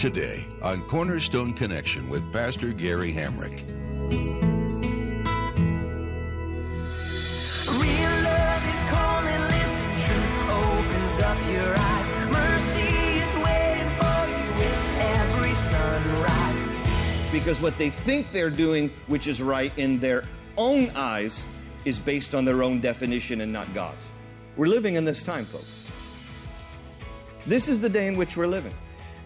Today 0.00 0.46
on 0.62 0.80
Cornerstone 0.88 1.52
Connection 1.52 2.08
with 2.08 2.32
Pastor 2.32 2.72
Gary 2.72 3.12
Hamrick. 3.12 3.52
Real 7.68 8.14
love 8.24 8.64
is 8.64 8.82
calling, 8.88 9.42
listen, 9.42 9.90
truth 10.06 10.40
opens 10.48 11.20
up 11.20 11.36
your 11.52 11.74
eyes. 11.78 12.08
Mercy 12.32 12.96
is 13.20 13.34
waiting 13.44 13.90
for 14.00 14.20
you 14.30 14.48
with 14.54 14.80
every 15.00 15.52
sunrise. 15.52 17.30
because 17.30 17.60
what 17.60 17.76
they 17.76 17.90
think 17.90 18.32
they're 18.32 18.48
doing, 18.48 18.90
which 19.08 19.26
is 19.28 19.42
right 19.42 19.76
in 19.76 20.00
their 20.00 20.22
own 20.56 20.88
eyes, 20.94 21.44
is 21.84 21.98
based 21.98 22.34
on 22.34 22.46
their 22.46 22.62
own 22.62 22.80
definition 22.80 23.42
and 23.42 23.52
not 23.52 23.66
God's. 23.74 24.06
We're 24.56 24.64
living 24.64 24.94
in 24.94 25.04
this 25.04 25.22
time, 25.22 25.44
folks. 25.44 25.89
This 27.46 27.68
is 27.68 27.80
the 27.80 27.88
day 27.88 28.06
in 28.06 28.16
which 28.16 28.36
we're 28.36 28.46
living. 28.46 28.74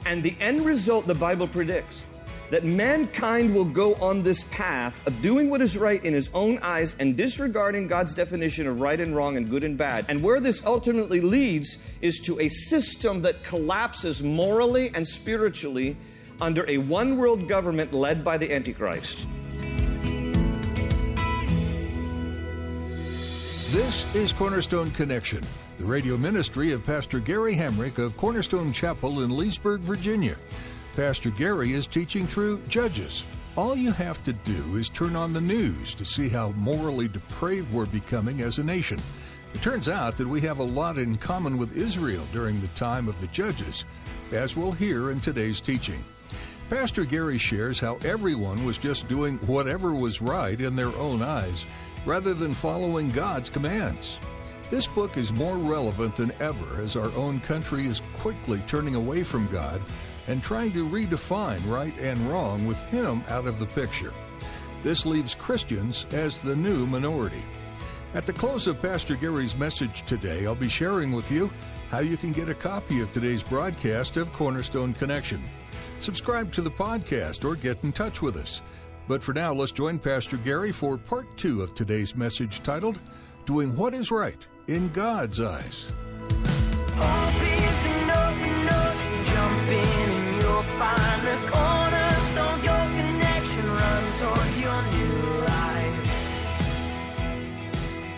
And 0.06 0.22
the 0.22 0.36
end 0.41 0.64
result, 0.64 1.06
the 1.06 1.14
Bible 1.14 1.48
predicts 1.48 2.05
that 2.50 2.64
mankind 2.64 3.55
will 3.55 3.64
go 3.64 3.94
on 3.97 4.22
this 4.22 4.44
path 4.44 5.05
of 5.06 5.22
doing 5.22 5.50
what 5.50 5.62
is 5.62 5.77
right 5.77 6.05
in 6.05 6.12
his 6.12 6.30
own 6.34 6.58
eyes 6.58 6.94
and 7.00 7.16
disregarding 7.16 7.88
God's 7.88 8.14
definition 8.14 8.66
of 8.66 8.80
right 8.80 9.00
and 9.00 9.16
wrong 9.16 9.36
and 9.36 9.48
good 9.48 9.64
and 9.64 9.77
bad. 9.77 10.05
And 10.08 10.22
where 10.22 10.41
this 10.41 10.64
ultimately 10.64 11.20
leads 11.20 11.78
is 12.00 12.20
to 12.20 12.38
a 12.41 12.48
system 12.48 13.22
that 13.22 13.42
collapses 13.42 14.22
morally 14.22 14.92
and 14.94 15.06
spiritually 15.06 15.97
under 16.41 16.69
a 16.69 16.78
one 16.78 17.16
world 17.16 17.48
government 17.48 17.92
led 17.92 18.22
by 18.22 18.36
the 18.36 18.53
Antichrist. 18.53 19.27
This 23.75 24.14
is 24.14 24.33
Cornerstone 24.33 24.92
Connection, 24.92 25.42
the 25.78 25.84
radio 25.84 26.17
ministry 26.17 26.70
of 26.70 26.86
Pastor 26.86 27.19
Gary 27.19 27.56
Hamrick 27.56 27.98
of 27.98 28.16
Cornerstone 28.16 28.72
Chapel 28.72 29.25
in 29.25 29.36
Leesburg, 29.36 29.81
Virginia. 29.81 30.36
Pastor 30.94 31.31
Gary 31.31 31.72
is 31.72 31.89
teaching 31.89 32.25
through 32.25 32.61
Judges. 32.69 33.25
All 33.56 33.75
you 33.75 33.91
have 33.91 34.22
to 34.27 34.33
do 34.33 34.77
is 34.77 34.89
turn 34.89 35.16
on 35.16 35.33
the 35.33 35.41
news 35.41 35.92
to 35.94 36.05
see 36.05 36.28
how 36.28 36.50
morally 36.50 37.08
depraved 37.08 37.72
we're 37.72 37.86
becoming 37.86 38.42
as 38.42 38.58
a 38.58 38.62
nation. 38.62 39.00
It 39.55 39.61
turns 39.61 39.88
out 39.88 40.16
that 40.19 40.28
we 40.28 40.41
have 40.42 40.61
a 40.61 40.62
lot 40.62 40.97
in 40.97 41.19
common 41.19 41.59
with 41.59 41.77
Israel 41.77 42.22
during 42.33 42.61
the 42.61 42.69
time 42.69 43.09
of 43.09 43.20
the 43.20 43.27
Judges, 43.27 43.84
as 44.31 44.55
we'll 44.55 44.70
hear 44.70 45.11
in 45.11 45.20
today's 45.20 45.61
teaching. 45.61 45.98
Pastor 46.70 47.05
Gary 47.05 47.38
shares 47.38 47.81
how 47.81 47.97
everyone 48.05 48.64
was 48.64 48.78
just 48.78 49.09
doing 49.09 49.36
whatever 49.38 49.92
was 49.92 50.22
right 50.22 50.61
in 50.61 50.77
their 50.77 50.94
own 50.97 51.22
eyes 51.22 51.64
rather 52.05 52.34
than 52.34 52.55
following 52.55 53.08
God's 53.10 53.50
commands. 53.50 54.19
This 54.70 54.86
book 54.86 55.16
is 55.16 55.33
more 55.33 55.56
relevant 55.56 56.16
than 56.16 56.33
ever 56.41 56.83
as 56.83 56.97
our 56.97 57.12
own 57.16 57.41
country 57.41 57.86
is 57.86 58.02
quickly 58.16 58.60
turning 58.66 58.94
away 58.94 59.22
from 59.22 59.47
God 59.48 59.80
and 60.27 60.42
trying 60.42 60.72
to 60.72 60.88
redefine 60.88 61.60
right 61.66 61.97
and 62.00 62.19
wrong 62.30 62.66
with 62.66 62.82
Him 62.84 63.22
out 63.28 63.47
of 63.47 63.58
the 63.58 63.66
picture. 63.66 64.12
This 64.82 65.06
leaves 65.06 65.34
Christians 65.34 66.06
as 66.12 66.41
the 66.41 66.56
new 66.56 66.86
minority. 66.86 67.42
At 68.15 68.26
the 68.26 68.32
close 68.32 68.66
of 68.66 68.81
Pastor 68.81 69.16
Gary's 69.16 69.56
message 69.56 70.04
today, 70.06 70.47
I'll 70.47 70.54
be 70.54 70.69
sharing 70.69 71.12
with 71.12 71.31
you 71.31 71.50
how 71.91 71.98
you 72.00 72.16
can 72.16 72.32
get 72.32 72.48
a 72.48 72.54
copy 72.54 73.00
of 73.00 73.12
today's 73.12 73.42
broadcast 73.42 74.16
of 74.16 74.32
Cornerstone 74.32 74.94
Connection. 74.94 75.42
Subscribe 76.00 76.53
to 76.53 76.62
the 76.62 76.71
podcast 76.71 77.44
or 77.44 77.56
get 77.56 77.82
in 77.82 77.92
touch 77.92 78.22
with 78.22 78.36
us. 78.36 78.60
But 79.06 79.22
for 79.22 79.34
now, 79.34 79.53
let's 79.53 79.72
join 79.72 79.98
Pastor 79.98 80.38
Gary 80.38 80.72
for 80.72 80.97
part 80.97 81.26
two 81.37 81.60
of 81.60 81.75
today's 81.75 82.16
message 82.16 82.62
titled 82.62 83.00
Doing 83.44 83.76
What 83.76 83.92
is 83.92 84.10
Right 84.10 84.38
in 84.66 84.91
God's 84.92 85.41
Eyes. 85.41 85.87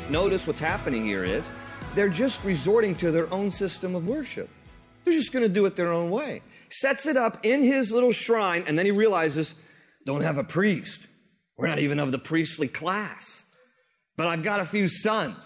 Notice 0.09 0.47
what's 0.47 0.61
happening 0.61 1.05
here 1.05 1.25
is 1.25 1.51
they're 1.97 2.09
just 2.09 2.45
resorting 2.45 2.95
to 2.97 3.11
their 3.11 3.33
own 3.35 3.51
system 3.51 3.97
of 3.97 4.07
worship. 4.07 4.49
They're 5.05 5.13
just 5.13 5.33
going 5.33 5.43
to 5.43 5.49
do 5.49 5.67
it 5.67 5.75
their 5.75 5.93
own 5.93 6.11
way. 6.11 6.43
Sets 6.69 7.07
it 7.07 7.17
up 7.17 7.45
in 7.45 7.63
his 7.63 7.91
little 7.91 8.13
shrine, 8.13 8.65
and 8.67 8.79
then 8.79 8.87
he 8.87 8.93
realizes, 8.93 9.55
don't 10.07 10.23
have 10.23 10.39
a 10.39 10.45
priest. 10.45 11.09
We're 11.59 11.67
not 11.67 11.81
even 11.81 11.99
of 11.99 12.13
the 12.13 12.19
priestly 12.19 12.69
class. 12.69 13.45
But 14.17 14.29
I've 14.29 14.43
got 14.43 14.61
a 14.61 14.65
few 14.65 14.89
sons. 14.89 15.37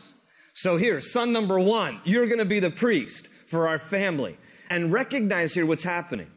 So 0.54 0.76
here, 0.76 1.00
son 1.00 1.32
number 1.32 1.58
one, 1.58 2.00
you're 2.04 2.26
going 2.26 2.38
to 2.38 2.44
be 2.44 2.60
the 2.60 2.70
priest 2.70 3.28
for 3.48 3.66
our 3.66 3.78
family. 3.78 4.36
And 4.68 4.92
recognize 4.92 5.54
here 5.54 5.66
what's 5.66 5.82
happening. 5.82 6.30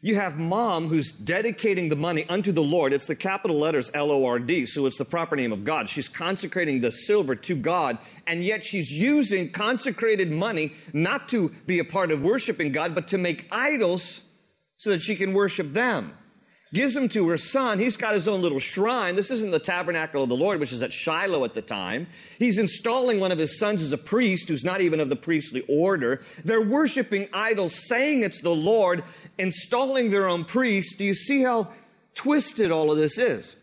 You 0.00 0.14
have 0.14 0.36
mom 0.36 0.88
who's 0.88 1.10
dedicating 1.10 1.88
the 1.88 1.96
money 1.96 2.24
unto 2.28 2.52
the 2.52 2.62
Lord. 2.62 2.92
It's 2.92 3.06
the 3.06 3.16
capital 3.16 3.58
letters 3.58 3.90
L 3.92 4.12
O 4.12 4.24
R 4.24 4.38
D, 4.38 4.64
so 4.64 4.86
it's 4.86 4.96
the 4.96 5.04
proper 5.04 5.34
name 5.34 5.52
of 5.52 5.64
God. 5.64 5.88
She's 5.88 6.08
consecrating 6.08 6.80
the 6.80 6.92
silver 6.92 7.34
to 7.34 7.56
God, 7.56 7.98
and 8.26 8.44
yet 8.44 8.64
she's 8.64 8.90
using 8.90 9.50
consecrated 9.50 10.30
money 10.30 10.72
not 10.92 11.28
to 11.30 11.48
be 11.66 11.80
a 11.80 11.84
part 11.84 12.12
of 12.12 12.22
worshiping 12.22 12.70
God, 12.70 12.94
but 12.94 13.08
to 13.08 13.18
make 13.18 13.46
idols 13.50 14.22
so 14.76 14.90
that 14.90 15.02
she 15.02 15.16
can 15.16 15.34
worship 15.34 15.72
them. 15.72 16.12
Gives 16.72 16.92
them 16.92 17.08
to 17.10 17.26
her 17.28 17.38
son. 17.38 17.78
He's 17.78 17.96
got 17.96 18.12
his 18.12 18.28
own 18.28 18.42
little 18.42 18.58
shrine. 18.58 19.16
This 19.16 19.30
isn't 19.30 19.52
the 19.52 19.58
tabernacle 19.58 20.22
of 20.22 20.28
the 20.28 20.36
Lord, 20.36 20.60
which 20.60 20.72
is 20.72 20.82
at 20.82 20.92
Shiloh 20.92 21.44
at 21.44 21.54
the 21.54 21.62
time. 21.62 22.08
He's 22.38 22.58
installing 22.58 23.20
one 23.20 23.32
of 23.32 23.38
his 23.38 23.58
sons 23.58 23.80
as 23.80 23.92
a 23.92 23.98
priest 23.98 24.48
who's 24.48 24.64
not 24.64 24.82
even 24.82 25.00
of 25.00 25.08
the 25.08 25.16
priestly 25.16 25.64
order. 25.66 26.20
They're 26.44 26.60
worshiping 26.60 27.28
idols, 27.32 27.74
saying 27.88 28.22
it's 28.22 28.42
the 28.42 28.54
Lord, 28.54 29.02
installing 29.38 30.10
their 30.10 30.28
own 30.28 30.44
priest. 30.44 30.98
Do 30.98 31.06
you 31.06 31.14
see 31.14 31.42
how 31.42 31.72
twisted 32.14 32.70
all 32.70 32.92
of 32.92 32.98
this 32.98 33.16
is? 33.16 33.56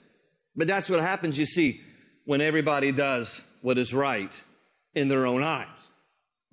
But 0.55 0.67
that's 0.67 0.89
what 0.89 0.99
happens, 0.99 1.37
you 1.37 1.45
see, 1.45 1.81
when 2.25 2.41
everybody 2.41 2.91
does 2.91 3.39
what 3.61 3.77
is 3.77 3.93
right 3.93 4.31
in 4.95 5.09
their 5.09 5.27
own 5.27 5.43
eyes. 5.43 5.67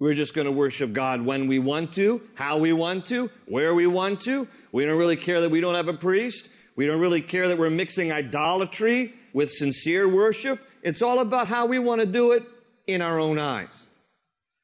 We're 0.03 0.15
just 0.15 0.35
going 0.35 0.47
to 0.47 0.51
worship 0.51 0.93
God 0.93 1.23
when 1.23 1.47
we 1.47 1.61
want 1.61 1.93
to, 1.93 2.23
how 2.35 2.59
we 2.59 2.73
want 2.73 3.07
to, 3.07 3.31
where 3.47 3.73
we 3.73 3.87
want 3.87 4.21
to. 4.23 4.49
We 4.73 4.85
don't 4.85 4.99
really 4.99 5.17
care 5.17 5.41
that 5.43 5.49
we 5.49 5.61
don't 5.61 5.77
have 5.77 5.87
a 5.87 5.95
priest. 5.95 6.49
We 6.75 6.87
don't 6.87 6.99
really 6.99 7.23
care 7.23 7.47
that 7.47 7.57
we're 7.57 7.71
mixing 7.71 8.11
idolatry 8.11 9.15
with 9.33 9.53
sincere 9.53 10.09
worship. 10.09 10.59
It's 10.83 11.03
all 11.03 11.21
about 11.21 11.47
how 11.47 11.67
we 11.67 11.79
want 11.79 12.01
to 12.01 12.07
do 12.09 12.33
it 12.33 12.43
in 12.89 13.01
our 13.01 13.21
own 13.21 13.39
eyes. 13.39 13.69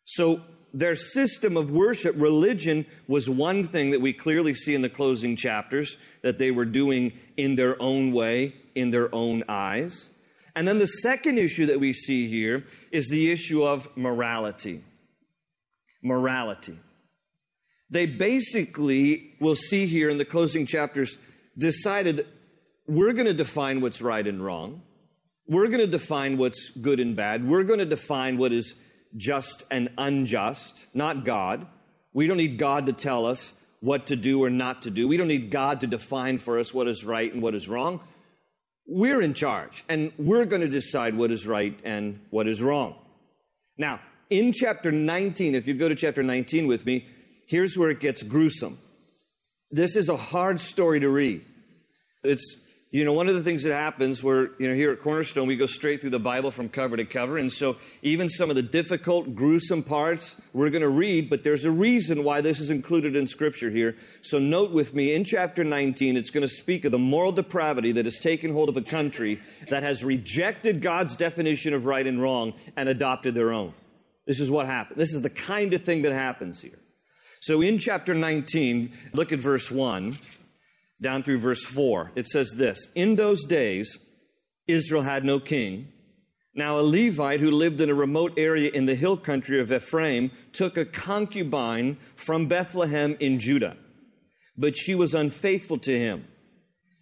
So 0.06 0.40
their 0.74 0.96
system 0.96 1.56
of 1.56 1.70
worship, 1.70 2.16
religion, 2.18 2.84
was 3.06 3.30
one 3.30 3.62
thing 3.62 3.90
that 3.92 4.00
we 4.00 4.12
clearly 4.12 4.54
see 4.54 4.74
in 4.74 4.82
the 4.82 4.90
closing 4.90 5.36
chapters 5.36 5.98
that 6.22 6.38
they 6.38 6.50
were 6.50 6.64
doing 6.64 7.12
in 7.36 7.54
their 7.54 7.80
own 7.80 8.10
way, 8.10 8.56
in 8.74 8.90
their 8.90 9.14
own 9.14 9.44
eyes. 9.48 10.08
And 10.56 10.66
then 10.66 10.80
the 10.80 10.88
second 10.88 11.38
issue 11.38 11.66
that 11.66 11.78
we 11.78 11.92
see 11.92 12.28
here 12.28 12.64
is 12.90 13.06
the 13.06 13.30
issue 13.30 13.62
of 13.62 13.88
morality 13.96 14.82
morality. 16.02 16.78
They 17.90 18.06
basically, 18.06 19.34
we'll 19.40 19.54
see 19.54 19.86
here 19.86 20.10
in 20.10 20.18
the 20.18 20.24
closing 20.24 20.66
chapters, 20.66 21.16
decided 21.56 22.26
we're 22.86 23.12
going 23.12 23.26
to 23.26 23.34
define 23.34 23.80
what's 23.80 24.02
right 24.02 24.26
and 24.26 24.44
wrong. 24.44 24.82
We're 25.46 25.68
going 25.68 25.80
to 25.80 25.86
define 25.86 26.36
what's 26.36 26.70
good 26.70 27.00
and 27.00 27.16
bad. 27.16 27.48
We're 27.48 27.62
going 27.62 27.78
to 27.78 27.86
define 27.86 28.36
what 28.36 28.52
is 28.52 28.74
just 29.16 29.64
and 29.70 29.90
unjust, 29.96 30.88
not 30.94 31.24
God. 31.24 31.66
We 32.12 32.26
don't 32.26 32.36
need 32.36 32.58
God 32.58 32.86
to 32.86 32.92
tell 32.92 33.24
us 33.24 33.54
what 33.80 34.06
to 34.06 34.16
do 34.16 34.42
or 34.42 34.50
not 34.50 34.82
to 34.82 34.90
do. 34.90 35.08
We 35.08 35.16
don't 35.16 35.28
need 35.28 35.50
God 35.50 35.80
to 35.80 35.86
define 35.86 36.38
for 36.38 36.58
us 36.58 36.74
what 36.74 36.88
is 36.88 37.04
right 37.04 37.32
and 37.32 37.42
what 37.42 37.54
is 37.54 37.68
wrong. 37.68 38.00
We're 38.86 39.22
in 39.22 39.34
charge, 39.34 39.84
and 39.88 40.12
we're 40.18 40.46
going 40.46 40.62
to 40.62 40.68
decide 40.68 41.14
what 41.14 41.30
is 41.30 41.46
right 41.46 41.78
and 41.84 42.20
what 42.30 42.48
is 42.48 42.62
wrong. 42.62 42.96
Now, 43.76 44.00
in 44.30 44.52
chapter 44.52 44.92
19, 44.92 45.54
if 45.54 45.66
you 45.66 45.74
go 45.74 45.88
to 45.88 45.94
chapter 45.94 46.22
19 46.22 46.66
with 46.66 46.86
me, 46.86 47.06
here's 47.46 47.76
where 47.76 47.90
it 47.90 48.00
gets 48.00 48.22
gruesome. 48.22 48.78
This 49.70 49.96
is 49.96 50.08
a 50.08 50.16
hard 50.16 50.60
story 50.60 51.00
to 51.00 51.08
read. 51.08 51.44
It's 52.24 52.56
you 52.90 53.04
know, 53.04 53.12
one 53.12 53.28
of 53.28 53.34
the 53.34 53.42
things 53.42 53.64
that 53.64 53.74
happens 53.74 54.22
where, 54.22 54.52
you 54.58 54.66
know, 54.66 54.74
here 54.74 54.90
at 54.90 55.02
Cornerstone, 55.02 55.46
we 55.46 55.56
go 55.56 55.66
straight 55.66 56.00
through 56.00 56.08
the 56.08 56.18
Bible 56.18 56.50
from 56.50 56.70
cover 56.70 56.96
to 56.96 57.04
cover. 57.04 57.36
And 57.36 57.52
so 57.52 57.76
even 58.00 58.30
some 58.30 58.48
of 58.48 58.56
the 58.56 58.62
difficult, 58.62 59.34
gruesome 59.34 59.82
parts 59.82 60.40
we're 60.54 60.70
going 60.70 60.82
to 60.82 60.88
read, 60.88 61.28
but 61.28 61.44
there's 61.44 61.66
a 61.66 61.70
reason 61.70 62.24
why 62.24 62.40
this 62.40 62.60
is 62.60 62.70
included 62.70 63.14
in 63.14 63.26
Scripture 63.26 63.68
here. 63.68 63.94
So 64.22 64.38
note 64.38 64.70
with 64.70 64.94
me, 64.94 65.12
in 65.12 65.24
chapter 65.24 65.64
19, 65.64 66.16
it's 66.16 66.30
going 66.30 66.46
to 66.46 66.48
speak 66.48 66.86
of 66.86 66.92
the 66.92 66.98
moral 66.98 67.30
depravity 67.30 67.92
that 67.92 68.06
has 68.06 68.20
taken 68.20 68.54
hold 68.54 68.70
of 68.70 68.76
a 68.78 68.82
country 68.82 69.38
that 69.68 69.82
has 69.82 70.02
rejected 70.02 70.80
God's 70.80 71.14
definition 71.14 71.74
of 71.74 71.84
right 71.84 72.06
and 72.06 72.22
wrong 72.22 72.54
and 72.74 72.88
adopted 72.88 73.34
their 73.34 73.52
own. 73.52 73.74
This 74.28 74.40
is 74.40 74.50
what 74.50 74.66
happened. 74.66 75.00
This 75.00 75.14
is 75.14 75.22
the 75.22 75.30
kind 75.30 75.72
of 75.72 75.82
thing 75.82 76.02
that 76.02 76.12
happens 76.12 76.60
here. 76.60 76.78
So 77.40 77.62
in 77.62 77.78
chapter 77.78 78.14
19, 78.14 78.92
look 79.14 79.32
at 79.32 79.38
verse 79.38 79.70
1 79.70 80.18
down 81.00 81.22
through 81.22 81.38
verse 81.38 81.64
4. 81.64 82.12
It 82.14 82.26
says 82.26 82.52
this 82.54 82.92
In 82.94 83.16
those 83.16 83.44
days, 83.44 83.98
Israel 84.66 85.02
had 85.02 85.24
no 85.24 85.40
king. 85.40 85.88
Now, 86.54 86.78
a 86.78 86.82
Levite 86.82 87.40
who 87.40 87.50
lived 87.50 87.80
in 87.80 87.88
a 87.88 87.94
remote 87.94 88.34
area 88.36 88.70
in 88.70 88.84
the 88.84 88.94
hill 88.94 89.16
country 89.16 89.60
of 89.60 89.72
Ephraim 89.72 90.30
took 90.52 90.76
a 90.76 90.84
concubine 90.84 91.96
from 92.16 92.48
Bethlehem 92.48 93.16
in 93.20 93.40
Judah, 93.40 93.76
but 94.58 94.76
she 94.76 94.94
was 94.94 95.14
unfaithful 95.14 95.78
to 95.78 95.98
him. 95.98 96.26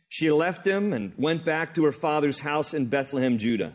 She 0.08 0.31
left 0.31 0.64
him 0.64 0.93
and 0.93 1.12
went 1.17 1.44
back 1.44 1.75
to 1.75 1.84
her 1.84 1.93
father's 1.93 2.40
house 2.40 2.73
in 2.73 2.87
Bethlehem, 2.87 3.38
Judah. 3.38 3.75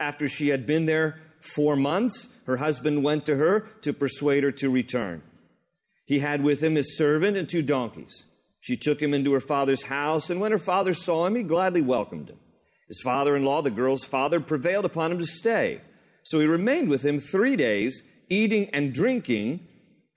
After 0.00 0.26
she 0.28 0.48
had 0.48 0.66
been 0.66 0.86
there 0.86 1.20
four 1.42 1.76
months, 1.76 2.28
her 2.46 2.56
husband 2.56 3.04
went 3.04 3.26
to 3.26 3.36
her 3.36 3.60
to 3.82 3.92
persuade 3.92 4.44
her 4.44 4.52
to 4.52 4.70
return. 4.70 5.22
He 6.06 6.18
had 6.18 6.42
with 6.42 6.62
him 6.62 6.74
his 6.74 6.96
servant 6.96 7.36
and 7.36 7.48
two 7.48 7.62
donkeys. 7.62 8.24
She 8.60 8.76
took 8.76 9.00
him 9.00 9.12
into 9.12 9.32
her 9.32 9.40
father's 9.40 9.84
house, 9.84 10.30
and 10.30 10.40
when 10.40 10.52
her 10.52 10.58
father 10.58 10.94
saw 10.94 11.26
him, 11.26 11.34
he 11.34 11.42
gladly 11.42 11.82
welcomed 11.82 12.30
him. 12.30 12.38
His 12.88 13.00
father 13.00 13.34
in 13.34 13.44
law, 13.44 13.62
the 13.62 13.70
girl's 13.70 14.04
father, 14.04 14.38
prevailed 14.38 14.84
upon 14.84 15.12
him 15.12 15.18
to 15.18 15.26
stay. 15.26 15.80
So 16.24 16.38
he 16.38 16.46
remained 16.46 16.88
with 16.88 17.04
him 17.04 17.18
three 17.18 17.56
days, 17.56 18.02
eating 18.28 18.68
and 18.70 18.92
drinking 18.92 19.66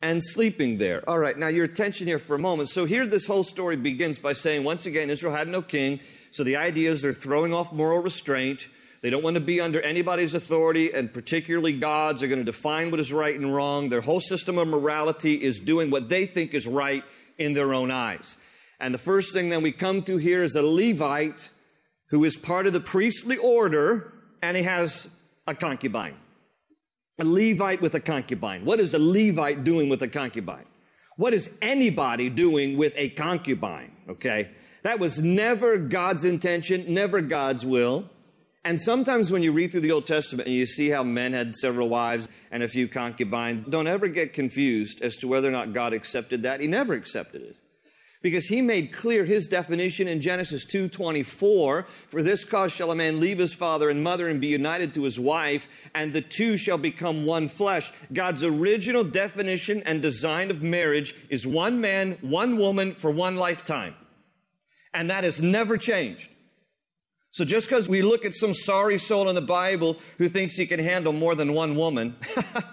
and 0.01 0.21
sleeping 0.24 0.78
there. 0.78 1.07
All 1.10 1.18
right, 1.18 1.38
now 1.38 1.48
your 1.48 1.66
attention 1.66 2.06
here 2.06 2.19
for 2.19 2.36
a 2.36 2.39
moment. 2.39 2.69
So 2.69 2.86
here 2.86 3.07
this 3.07 3.25
whole 3.25 3.44
story 3.44 3.75
begins 3.75 4.19
by 4.19 4.33
saying, 4.33 4.63
once 4.63 4.86
again, 4.86 5.10
Israel 5.10 5.33
had 5.33 5.48
no 5.48 5.62
king. 5.62 6.00
So 6.31 6.44
the 6.44 6.57
idea 6.57 6.92
is 6.92 7.01
they're 7.01 7.13
throwing 7.13 7.54
off 7.54 7.71
moral 7.71 8.00
restraint. 8.00 8.68
They 9.06 9.12
don't 9.12 9.22
want 9.22 9.36
to 9.36 9.40
be 9.40 9.62
under 9.62 9.80
anybody's 9.81 10.34
authority, 10.34 10.92
and 10.92 11.13
particularly 11.13 11.74
God's. 11.74 12.22
They're 12.22 12.28
going 12.28 12.44
to 12.44 12.44
define 12.44 12.90
what 12.90 13.00
is 13.00 13.13
right 13.13 13.36
and 13.36 13.54
wrong. 13.54 13.90
Their 13.90 14.02
whole 14.02 14.19
system 14.19 14.57
of 14.57 14.68
morality 14.68 15.36
is 15.36 15.60
doing 15.60 15.92
what 15.92 16.10
they 16.10 16.25
think 16.25 16.56
is 16.56 16.66
right 16.66 17.04
in 17.38 17.54
their 17.54 17.75
own 17.75 17.92
eyes. 17.92 18.36
And 18.80 18.96
the 18.96 18.98
first 18.98 19.31
thing 19.31 19.50
that 19.50 19.62
we 19.62 19.72
come 19.72 20.02
to 20.06 20.18
here 20.18 20.44
is 20.44 20.56
a 20.56 20.63
Levite 20.63 21.52
who 22.10 22.24
is 22.24 22.36
part 22.36 22.66
of 22.66 22.74
the 22.74 22.80
priestly 22.80 23.38
order 23.38 24.12
and 24.42 24.57
he 24.57 24.63
has 24.63 25.07
a 25.46 25.54
concubine. 25.54 26.16
A 27.19 27.25
Levite 27.25 27.84
with 27.84 27.94
a 27.94 28.00
concubine. 28.00 28.66
What 28.66 28.80
is 28.80 28.96
a 28.96 29.00
Levite 29.00 29.63
doing 29.63 29.88
with 29.88 30.02
a 30.02 30.07
concubine? 30.07 30.66
What 31.16 31.36
is 31.36 31.48
anybody 31.62 32.31
doing 32.31 32.75
with 32.75 32.94
a 32.96 33.10
concubine? 33.10 33.92
Okay? 34.10 34.50
That 34.81 34.98
was 34.98 35.19
never 35.19 35.78
God's 35.78 36.25
intention, 36.25 36.92
never 36.92 37.22
God's 37.22 37.63
will. 37.63 38.10
And 38.65 38.81
sometimes 38.81 39.31
when 39.31 39.44
you 39.44 39.51
read 39.51 39.71
through 39.71 39.81
the 39.81 39.91
Old 39.91 40.07
Testament 40.07 40.47
and 40.47 40.56
you 40.57 40.65
see 40.65 40.89
how 40.89 41.03
men 41.03 41.33
had 41.33 41.56
several 41.56 41.88
wives 41.88 42.27
and 42.50 42.63
a 42.63 42.67
few 42.67 42.88
concubines, 42.88 43.63
don't 43.69 43.85
ever 43.85 44.07
get 44.07 44.33
confused 44.33 45.03
as 45.03 45.17
to 45.17 45.27
whether 45.27 45.47
or 45.47 45.51
not 45.51 45.71
God 45.71 45.94
accepted 45.94 46.41
that. 46.44 46.62
He 46.62 46.65
never 46.65 46.95
accepted 46.95 47.44
it. 47.44 47.56
Because 48.23 48.47
he 48.47 48.63
made 48.63 48.91
clear 48.91 49.23
his 49.23 49.45
definition 49.45 50.07
in 50.07 50.19
Genesis 50.19 50.65
2:24, 50.65 51.85
for 52.09 52.23
this 52.23 52.44
cause 52.44 52.71
shall 52.71 52.89
a 52.89 52.95
man 52.95 53.19
leave 53.19 53.38
his 53.38 53.53
father 53.53 53.88
and 53.88 54.03
mother 54.03 54.27
and 54.27 54.41
be 54.41 54.47
united 54.47 54.95
to 54.95 55.03
his 55.03 55.19
wife, 55.19 55.68
and 55.94 56.11
the 56.11 56.21
two 56.21 56.57
shall 56.57 56.79
become 56.79 57.23
one 57.23 57.50
flesh. 57.50 57.94
God's 58.11 58.44
original 58.44 59.03
definition 59.03 59.83
and 59.83 60.01
design 60.01 60.50
of 60.50 60.63
marriage 60.63 61.13
is 61.29 61.45
one 61.45 61.79
man, 61.79 62.18
one 62.21 62.57
woman 62.57 62.95
for 62.95 63.11
one 63.11 63.35
lifetime. 63.35 63.94
And 64.91 65.11
that 65.11 65.23
has 65.23 65.39
never 65.39 65.77
changed. 65.77 66.31
So 67.35 67.43
just 67.43 67.67
because 67.67 67.89
we 67.89 68.01
look 68.01 68.23
at 68.23 68.33
some 68.33 68.53
sorry 68.53 68.97
soul 68.97 69.27
in 69.27 69.35
the 69.35 69.41
Bible 69.41 69.97
who 70.17 70.29
thinks 70.29 70.55
he 70.55 70.65
can 70.65 70.79
handle 70.79 71.11
more 71.11 71.35
than 71.35 71.51
one 71.51 71.75
woman, 71.75 72.15
and 72.37 72.63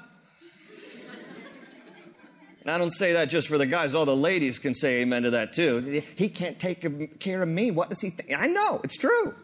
I 2.69 2.79
don't 2.79 2.93
say 2.93 3.15
that 3.15 3.25
just 3.25 3.49
for 3.49 3.59
the 3.59 3.67
guys, 3.67 3.93
all 3.93 4.05
the 4.05 4.15
ladies 4.15 4.61
can 4.61 4.73
say 4.73 5.01
amen 5.01 5.25
to 5.25 5.31
that 5.31 5.53
too. 5.53 6.05
He 6.15 6.29
can't 6.29 6.61
take 6.61 7.19
care 7.19 7.43
of 7.43 7.49
me. 7.49 7.73
What 7.73 7.89
does 7.89 8.01
he 8.01 8.11
think? 8.11 8.33
I 8.39 8.47
know, 8.47 8.81
it's 8.85 8.97
true. 8.97 9.35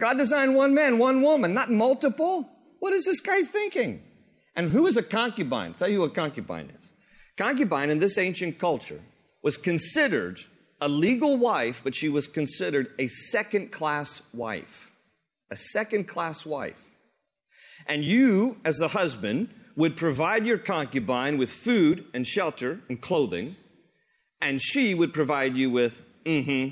God 0.00 0.18
designed 0.18 0.56
one 0.56 0.74
man, 0.74 0.98
one 0.98 1.22
woman, 1.22 1.54
not 1.54 1.70
multiple. 1.70 2.50
What 2.80 2.92
is 2.92 3.04
this 3.04 3.20
guy 3.20 3.44
thinking? 3.44 4.02
And 4.56 4.72
who 4.72 4.88
is 4.88 4.96
a 4.96 5.02
concubine? 5.04 5.74
Tell 5.74 5.88
you 5.88 6.00
what 6.00 6.10
a 6.10 6.14
concubine 6.14 6.72
is. 6.76 6.90
Concubine 7.36 7.90
in 7.90 8.00
this 8.00 8.18
ancient 8.18 8.58
culture 8.58 9.00
was 9.42 9.56
considered 9.56 10.40
a 10.80 10.88
legal 10.88 11.36
wife, 11.36 11.80
but 11.82 11.94
she 11.94 12.08
was 12.08 12.26
considered 12.26 12.88
a 12.98 13.08
second 13.08 13.72
class 13.72 14.22
wife. 14.32 14.90
A 15.50 15.56
second 15.56 16.04
class 16.08 16.44
wife. 16.44 16.76
And 17.86 18.04
you, 18.04 18.56
as 18.64 18.76
the 18.76 18.88
husband, 18.88 19.48
would 19.76 19.96
provide 19.96 20.46
your 20.46 20.58
concubine 20.58 21.38
with 21.38 21.50
food 21.50 22.04
and 22.14 22.26
shelter 22.26 22.80
and 22.88 23.00
clothing, 23.00 23.56
and 24.40 24.60
she 24.60 24.94
would 24.94 25.12
provide 25.12 25.56
you 25.56 25.70
with, 25.70 26.02
mm 26.24 26.44
hmm. 26.44 26.68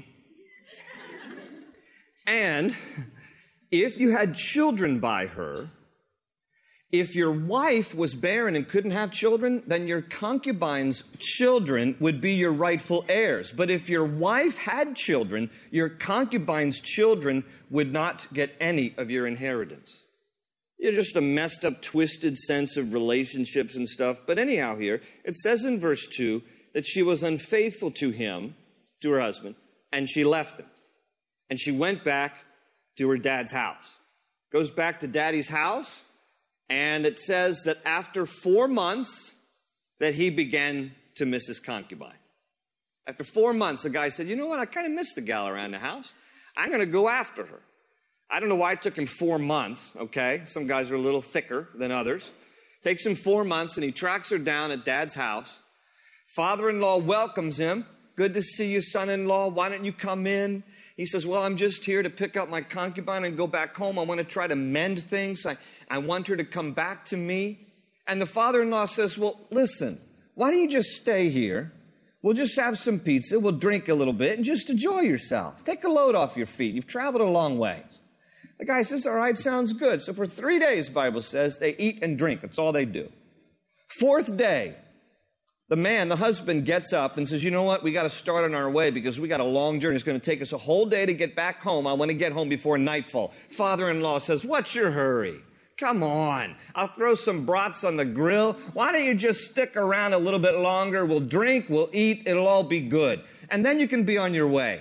and 2.27 2.75
if 3.71 3.99
you 3.99 4.11
had 4.11 4.35
children 4.35 5.01
by 5.01 5.27
her, 5.27 5.71
if 7.01 7.17
your 7.17 7.33
wife 7.33 7.95
was 7.95 8.15
barren 8.15 8.55
and 8.55 8.69
couldn't 8.69 8.93
have 8.93 9.11
children, 9.11 9.63
then 9.67 9.89
your 9.89 10.03
concubine's 10.03 11.03
children 11.19 11.97
would 11.99 12.21
be 12.21 12.35
your 12.35 12.53
rightful 12.53 13.05
heirs. 13.09 13.53
But 13.53 13.71
if 13.71 13.89
your 13.89 14.05
wife 14.05 14.57
had 14.57 14.95
children, 14.95 15.51
your 15.71 15.89
concubine's 15.89 16.81
children 16.81 17.45
would 17.71 17.93
not 17.93 18.33
get 18.33 18.55
any 18.61 18.95
of 18.97 19.11
your 19.11 19.27
inheritance. 19.27 20.03
It's 20.79 20.97
just 20.97 21.17
a 21.17 21.21
messed 21.21 21.65
up, 21.65 21.83
twisted 21.83 22.37
sense 22.37 22.77
of 22.77 22.93
relationships 22.93 23.75
and 23.77 23.89
stuff. 23.89 24.21
But 24.27 24.39
anyhow, 24.39 24.77
here, 24.77 25.03
it 25.25 25.35
says 25.35 25.65
in 25.65 25.81
verse 25.81 26.07
2 26.17 26.43
that 26.75 26.87
she 26.87 27.03
was 27.03 27.23
unfaithful 27.23 27.91
to 27.93 28.11
him, 28.11 28.55
to 29.03 29.11
her 29.11 29.21
husband, 29.21 29.55
and 29.93 30.09
she 30.09 30.25
left 30.25 30.61
him. 30.61 30.67
And 31.51 31.59
she 31.59 31.73
went 31.73 32.05
back 32.05 32.37
to 32.99 33.09
her 33.09 33.19
dad's 33.19 33.53
house. 33.53 33.89
Goes 34.53 34.71
back 34.71 35.01
to 35.01 35.09
daddy's 35.09 35.49
house 35.49 36.05
and 36.69 37.07
it 37.07 37.19
says 37.19 37.63
that 37.65 37.79
after 37.85 38.27
four 38.27 38.69
months, 38.69 39.35
that 40.01 40.15
he 40.15 40.31
began 40.31 40.93
to 41.17 41.27
miss 41.27 41.47
his 41.47 41.61
concubine. 41.61 42.13
After 43.07 43.25
four 43.25 43.53
months, 43.53 43.83
the 43.83 43.91
guy 43.91 44.09
said, 44.09 44.29
You 44.29 44.37
know 44.37 44.47
what? 44.47 44.59
I 44.59 44.67
kind 44.67 44.87
of 44.87 44.93
miss 44.93 45.15
the 45.15 45.21
gal 45.21 45.49
around 45.49 45.73
the 45.73 45.79
house. 45.79 46.13
I'm 46.57 46.69
going 46.69 46.81
to 46.81 46.87
go 46.87 47.09
after 47.09 47.45
her. 47.45 47.61
I 48.31 48.41
don't 48.41 48.49
know 48.49 48.55
why 48.55 48.73
it 48.73 48.83
took 48.83 48.97
him 48.97 49.07
four 49.07 49.39
months, 49.39 49.93
okay? 49.97 50.43
Some 50.47 50.67
guys 50.67 50.91
are 50.91 50.95
a 50.95 51.01
little 51.01 51.23
thicker 51.23 51.69
than 51.75 51.93
others. 51.93 52.31
Takes 52.83 53.05
him 53.05 53.15
four 53.15 53.45
months, 53.45 53.77
and 53.77 53.85
he 53.85 53.93
tracks 53.93 54.31
her 54.31 54.39
down 54.39 54.71
at 54.71 54.85
dad's 54.85 55.15
house. 55.15 55.61
Father 56.35 56.71
in 56.71 56.81
law 56.81 56.99
welcomes 56.99 57.59
him. 57.59 57.87
Good 58.17 58.35
to 58.35 58.43
see 58.43 58.73
you, 58.73 58.81
son 58.81 59.11
in 59.11 59.27
law. 59.27 59.49
Why 59.49 59.69
don't 59.69 59.85
you 59.85 59.93
come 59.93 60.27
in? 60.27 60.65
He 60.97 61.07
says, 61.07 61.27
Well, 61.27 61.43
I'm 61.43 61.57
just 61.57 61.85
here 61.85 62.03
to 62.03 62.11
pick 62.11 62.37
up 62.37 62.49
my 62.49 62.63
concubine 62.63 63.25
and 63.25 63.37
go 63.37 63.47
back 63.47 63.77
home. 63.77 63.99
I 63.99 64.03
want 64.03 64.19
to 64.19 64.25
try 64.25 64.47
to 64.47 64.57
mend 64.57 65.03
things. 65.03 65.45
I, 65.45 65.57
I 65.89 65.99
want 65.99 66.29
her 66.29 66.37
to 66.37 66.45
come 66.45 66.73
back 66.73 67.05
to 67.07 67.17
me. 67.17 67.67
And 68.07 68.21
the 68.21 68.27
father 68.27 68.63
in 68.63 68.71
law 68.71 68.85
says, 68.85 69.19
Well, 69.19 69.41
listen, 69.51 70.01
why 70.35 70.51
don't 70.51 70.61
you 70.61 70.69
just 70.69 70.91
stay 70.91 71.31
here? 71.31 71.73
We'll 72.23 72.35
just 72.35 72.57
have 72.57 72.79
some 72.79 73.01
pizza, 73.01 73.39
we'll 73.39 73.53
drink 73.53 73.89
a 73.89 73.95
little 73.95 74.15
bit, 74.15 74.37
and 74.37 74.47
just 74.47 74.71
enjoy 74.71 75.01
yourself. 75.01 75.63
Take 75.63 75.85
a 75.85 75.91
load 75.91 76.15
off 76.15 76.39
your 76.39 76.47
feet. 76.47 76.75
You've 76.75 76.87
traveled 76.87 77.21
a 77.21 77.31
long 77.31 77.59
way. 77.59 77.83
The 78.59 78.65
guy 78.65 78.83
says, 78.83 79.07
All 79.07 79.15
right, 79.15 79.37
sounds 79.37 79.73
good. 79.73 80.01
So 80.01 80.15
for 80.15 80.27
three 80.27 80.59
days, 80.59 80.89
Bible 80.89 81.23
says, 81.23 81.59
they 81.59 81.75
eat 81.77 81.99
and 82.03 82.17
drink. 82.17 82.41
That's 82.41 82.59
all 82.59 82.73
they 82.73 82.85
do. 82.85 83.11
Fourth 83.99 84.37
day, 84.37 84.77
the 85.75 85.81
man, 85.81 86.09
the 86.09 86.15
husband, 86.15 86.65
gets 86.65 86.93
up 86.93 87.17
and 87.17 87.27
says, 87.27 87.43
You 87.43 87.51
know 87.51 87.65
what? 87.65 87.83
We 87.83 87.91
got 87.91 88.05
to 88.05 88.11
start 88.11 88.45
on 88.45 88.55
our 88.55 88.71
way 88.71 88.93
because 88.93 89.19
we 89.19 89.27
got 89.27 89.41
a 89.41 89.45
long 89.45 89.81
journey. 89.81 89.97
It's 89.97 90.05
going 90.05 90.21
to 90.21 90.25
take 90.25 90.41
us 90.41 90.53
a 90.53 90.59
whole 90.59 90.87
day 90.87 91.05
to 91.05 91.13
get 91.13 91.35
back 91.35 91.61
home. 91.65 91.85
I 91.89 91.95
want 91.95 92.11
to 92.11 92.15
get 92.15 92.31
home 92.31 92.49
before 92.49 92.79
nightfall. 92.79 93.33
Father 93.51 93.91
in 93.91 94.01
law 94.01 94.19
says, 94.19 94.45
What's 94.45 94.77
your 94.77 94.93
hurry? 94.93 95.41
Come 95.77 96.05
on. 96.05 96.55
I'll 96.77 96.87
throw 96.87 97.17
some 97.17 97.45
brats 97.45 97.83
on 97.83 97.97
the 97.97 98.05
grill. 98.05 98.53
Why 98.73 98.93
don't 98.93 99.03
you 99.03 99.17
just 99.17 99.51
stick 99.51 99.77
around 99.77 100.13
a 100.13 100.19
little 100.19 100.39
bit 100.39 100.55
longer? 100.55 101.05
We'll 101.05 101.19
drink, 101.19 101.67
we'll 101.69 101.91
eat, 101.93 102.23
it'll 102.25 102.47
all 102.47 102.63
be 102.63 102.79
good. 102.79 103.25
And 103.51 103.67
then 103.67 103.81
you 103.81 103.89
can 103.89 104.05
be 104.05 104.17
on 104.17 104.33
your 104.33 104.47
way. 104.47 104.81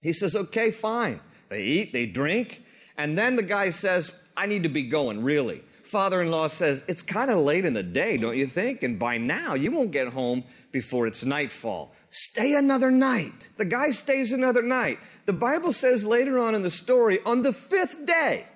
He 0.00 0.14
says, 0.14 0.34
Okay, 0.34 0.70
fine. 0.70 1.20
They 1.50 1.62
eat, 1.62 1.92
they 1.92 2.06
drink. 2.06 2.62
And 2.96 3.18
then 3.18 3.36
the 3.36 3.42
guy 3.42 3.68
says, 3.68 4.10
I 4.34 4.46
need 4.46 4.62
to 4.62 4.70
be 4.70 4.88
going, 4.88 5.22
really. 5.22 5.62
Father 5.86 6.20
in 6.20 6.30
law 6.30 6.48
says, 6.48 6.82
It's 6.88 7.02
kind 7.02 7.30
of 7.30 7.38
late 7.38 7.64
in 7.64 7.74
the 7.74 7.82
day, 7.82 8.16
don't 8.16 8.36
you 8.36 8.46
think? 8.46 8.82
And 8.82 8.98
by 8.98 9.18
now, 9.18 9.54
you 9.54 9.70
won't 9.70 9.90
get 9.90 10.08
home 10.08 10.44
before 10.72 11.06
it's 11.06 11.24
nightfall. 11.24 11.92
Stay 12.10 12.54
another 12.54 12.90
night. 12.90 13.50
The 13.56 13.64
guy 13.64 13.90
stays 13.90 14.32
another 14.32 14.62
night. 14.62 14.98
The 15.26 15.32
Bible 15.32 15.72
says 15.72 16.04
later 16.04 16.38
on 16.38 16.54
in 16.54 16.62
the 16.62 16.70
story, 16.70 17.20
on 17.24 17.42
the 17.42 17.52
fifth 17.52 18.06
day, 18.06 18.46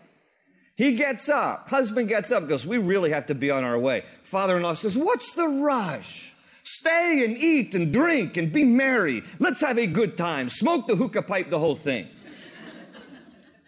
he 0.77 0.95
gets 0.95 1.29
up. 1.29 1.69
Husband 1.69 2.09
gets 2.09 2.33
up, 2.33 2.49
goes, 2.49 2.67
We 2.67 2.79
really 2.79 3.11
have 3.11 3.27
to 3.27 3.35
be 3.35 3.51
on 3.51 3.65
our 3.65 3.79
way. 3.79 4.05
Father 4.23 4.57
in 4.57 4.63
law 4.63 4.75
says, 4.75 4.97
What's 4.97 5.33
the 5.33 5.49
rush? 5.49 6.33
Stay 6.63 7.25
and 7.25 7.37
eat 7.37 7.75
and 7.75 7.93
drink 7.93 8.37
and 8.37 8.53
be 8.53 8.65
merry. 8.65 9.23
Let's 9.39 9.61
have 9.61 9.79
a 9.79 9.87
good 9.87 10.17
time. 10.17 10.49
Smoke 10.49 10.87
the 10.87 10.97
hookah 10.97 11.23
pipe, 11.23 11.51
the 11.51 11.59
whole 11.59 11.77
thing. 11.77 12.09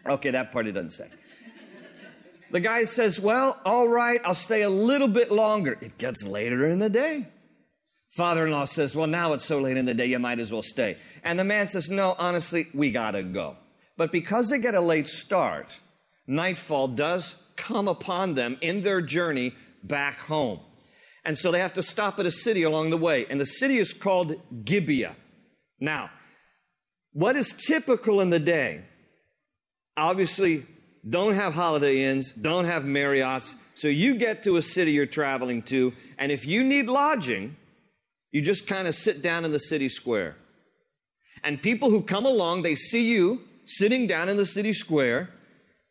Okay, 0.05 0.33
that 0.33 0.51
part 0.51 0.67
he 0.67 0.73
doesn't 0.73 0.91
say. 0.91 1.07
The 2.53 2.61
guy 2.61 2.85
says, 2.85 3.19
Well, 3.19 3.59
all 3.65 3.89
right, 3.89 4.21
I'll 4.25 4.35
stay 4.35 4.63
a 4.63 4.71
little 4.71 5.09
bit 5.09 5.33
longer. 5.33 5.77
It 5.81 5.99
gets 5.99 6.23
later 6.23 6.69
in 6.69 6.79
the 6.79 6.91
day. 6.91 7.27
Father 8.11 8.45
in 8.47 8.53
law 8.53 8.67
says, 8.67 8.95
Well, 8.95 9.07
now 9.07 9.33
it's 9.33 9.45
so 9.45 9.59
late 9.59 9.79
in 9.79 9.87
the 9.87 9.95
day, 9.95 10.07
you 10.07 10.19
might 10.19 10.39
as 10.39 10.53
well 10.53 10.63
stay. 10.63 10.99
And 11.25 11.39
the 11.39 11.45
man 11.45 11.67
says, 11.69 11.89
No, 11.89 12.15
honestly, 12.19 12.69
we 12.75 12.93
gotta 12.93 13.23
go. 13.23 13.57
But 13.97 14.13
because 14.13 14.51
they 14.51 14.59
get 14.59 14.75
a 14.75 14.81
late 14.81 15.09
start, 15.09 15.79
nightfall 16.27 16.89
does 16.89 17.35
come 17.57 17.89
upon 17.89 18.35
them 18.35 18.59
in 18.61 18.83
their 18.83 19.01
journey 19.01 19.55
back 19.83 20.19
home. 20.21 20.61
And 21.25 21.39
so 21.39 21.53
they 21.53 21.61
have 21.61 21.75
to 21.75 21.83
stop 21.83 22.19
at 22.19 22.27
a 22.27 22.31
city 22.31 22.65
along 22.65 22.91
the 22.91 22.99
way. 22.99 23.27
And 23.31 23.41
the 23.41 23.47
city 23.47 23.79
is 23.79 23.93
called 23.93 24.35
Gibeah. 24.65 25.17
Now, 25.81 26.11
what 27.13 27.37
is 27.37 27.53
typical 27.67 28.21
in 28.21 28.31
the 28.31 28.39
day? 28.39 28.85
Obviously, 29.97 30.67
don't 31.09 31.35
have 31.35 31.55
holiday 31.55 32.05
inns, 32.05 32.31
don't 32.31 32.65
have 32.65 32.85
Marriott's. 32.85 33.55
So 33.75 33.89
you 33.89 34.17
get 34.17 34.45
to 34.45 34.57
a 34.57 34.63
city 34.63 34.93
you're 34.93 35.07
traveling 35.07 35.63
to, 35.63 35.93
and 36.19 36.31
if 36.31 36.47
you 36.47 36.63
need 36.63 36.87
lodging, 36.87 37.57
you 38.31 38.41
just 38.41 38.67
kind 38.67 38.87
of 38.87 38.95
sit 38.95 39.23
down 39.23 39.45
in 39.45 39.53
the 39.53 39.59
city 39.59 39.89
square. 39.89 40.37
And 41.43 41.61
people 41.61 41.91
who 41.91 42.03
come 42.03 42.25
along, 42.25 42.63
they 42.63 42.77
see 42.77 43.05
you 43.05 43.41
sitting 43.65 44.07
down 44.07 44.29
in 44.29 44.37
the 44.37 44.47
city 44.47 44.73
square, 44.73 45.31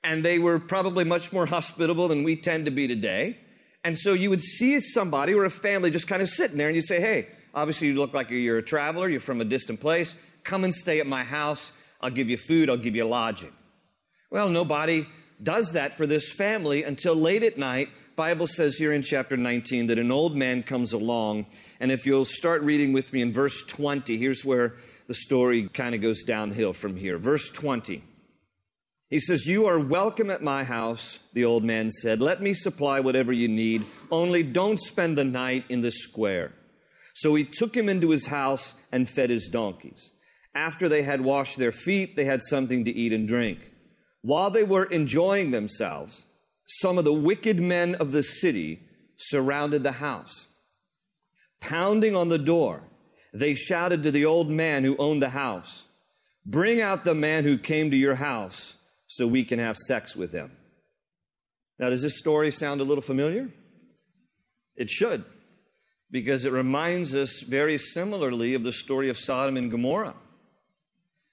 and 0.04 0.24
they 0.24 0.40
were 0.40 0.60
probably 0.60 1.04
much 1.04 1.32
more 1.32 1.46
hospitable 1.46 2.08
than 2.08 2.24
we 2.24 2.36
tend 2.36 2.66
to 2.66 2.72
be 2.72 2.88
today. 2.88 3.38
And 3.84 3.98
so 3.98 4.14
you 4.14 4.30
would 4.30 4.42
see 4.42 4.80
somebody 4.80 5.34
or 5.34 5.46
a 5.46 5.50
family 5.50 5.92
just 5.92 6.08
kind 6.08 6.22
of 6.22 6.30
sitting 6.30 6.58
there, 6.58 6.68
and 6.68 6.76
you'd 6.76 6.86
say, 6.86 7.02
Hey, 7.02 7.28
obviously 7.54 7.88
you 7.88 7.96
look 7.96 8.14
like 8.14 8.30
you're 8.30 8.58
a 8.58 8.64
traveler, 8.64 9.10
you're 9.10 9.20
from 9.20 9.42
a 9.42 9.46
distant 9.46 9.80
place. 9.80 10.16
Come 10.44 10.64
and 10.64 10.74
stay 10.74 11.00
at 11.00 11.08
my 11.08 11.24
house. 11.24 11.72
I'll 12.00 12.10
give 12.10 12.30
you 12.30 12.38
food, 12.38 12.70
I'll 12.70 12.78
give 12.78 12.96
you 12.96 13.06
lodging. 13.06 13.52
Well, 14.32 14.48
nobody 14.48 15.08
does 15.44 15.74
that 15.74 15.98
for 15.98 16.08
this 16.08 16.32
family 16.32 16.84
until 16.84 17.16
late 17.16 17.44
at 17.44 17.58
night. 17.58 17.90
Bible 18.16 18.48
says 18.48 18.78
here 18.78 18.94
in 18.94 19.02
chapter 19.02 19.36
19 19.36 19.88
that 19.88 20.00
an 20.00 20.10
old 20.10 20.38
man 20.38 20.64
comes 20.64 20.94
along, 20.94 21.48
and 21.82 21.92
if 21.92 22.06
you'll 22.06 22.24
start 22.24 22.62
reading 22.62 22.94
with 22.94 23.12
me 23.12 23.22
in 23.22 23.34
verse 23.34 23.66
20, 23.66 24.18
here's 24.18 24.46
where 24.46 24.76
the 25.08 25.14
story 25.14 25.68
kind 25.68 25.94
of 25.94 26.02
goes 26.02 26.24
downhill 26.24 26.72
from 26.72 26.96
here. 26.96 27.18
Verse 27.18 27.52
20. 27.52 28.02
He 29.10 29.20
says, 29.20 29.48
You 29.48 29.66
are 29.66 29.78
welcome 29.78 30.30
at 30.32 30.42
my 30.42 30.64
house, 30.64 31.20
the 31.34 31.44
old 31.44 31.66
man 31.66 31.90
said. 31.90 32.22
Let 32.22 32.42
me 32.42 32.54
supply 32.54 33.02
whatever 33.02 33.34
you 33.34 33.50
need, 33.50 33.86
only 34.12 34.44
don't 34.44 34.80
spend 34.80 35.18
the 35.18 35.26
night 35.26 35.66
in 35.68 35.82
the 35.82 35.92
square. 35.92 36.54
So 37.16 37.36
he 37.36 37.44
took 37.44 37.76
him 37.76 37.90
into 37.90 38.12
his 38.12 38.28
house 38.28 38.76
and 38.94 39.10
fed 39.10 39.30
his 39.30 39.50
donkeys. 39.50 40.14
After 40.56 40.88
they 40.88 41.04
had 41.04 41.20
washed 41.20 41.58
their 41.58 41.74
feet, 41.74 42.16
they 42.16 42.24
had 42.24 42.42
something 42.42 42.86
to 42.86 42.92
eat 42.92 43.12
and 43.12 43.28
drink. 43.28 43.60
While 44.22 44.52
they 44.52 44.64
were 44.64 44.86
enjoying 44.86 45.52
themselves, 45.52 46.26
some 46.66 46.98
of 46.98 47.06
the 47.06 47.14
wicked 47.14 47.60
men 47.60 47.96
of 47.96 48.12
the 48.12 48.24
city 48.24 48.82
surrounded 49.18 49.84
the 49.84 49.94
house. 49.94 50.48
Pounding 51.60 52.16
on 52.16 52.30
the 52.30 52.38
door, 52.38 52.84
they 53.34 53.56
shouted 53.56 54.04
to 54.04 54.12
the 54.12 54.26
old 54.26 54.50
man 54.50 54.84
who 54.84 54.98
owned 54.98 55.22
the 55.22 55.30
house, 55.30 55.86
Bring 56.46 56.82
out 56.82 57.04
the 57.04 57.14
man 57.14 57.44
who 57.44 57.58
came 57.58 57.92
to 57.92 57.98
your 57.98 58.16
house 58.16 58.78
so 59.08 59.28
we 59.28 59.44
can 59.44 59.60
have 59.60 59.78
sex 59.78 60.16
with 60.16 60.32
him. 60.32 60.52
Now, 61.78 61.90
does 61.90 62.02
this 62.02 62.18
story 62.18 62.52
sound 62.52 62.82
a 62.82 62.84
little 62.84 63.02
familiar? 63.02 63.50
It 64.76 64.90
should, 64.90 65.24
because 66.10 66.46
it 66.46 66.52
reminds 66.52 67.16
us 67.16 67.42
very 67.42 67.78
similarly 67.78 68.54
of 68.54 68.64
the 68.64 68.72
story 68.72 69.10
of 69.10 69.20
Sodom 69.20 69.58
and 69.58 69.70
Gomorrah. 69.70 70.16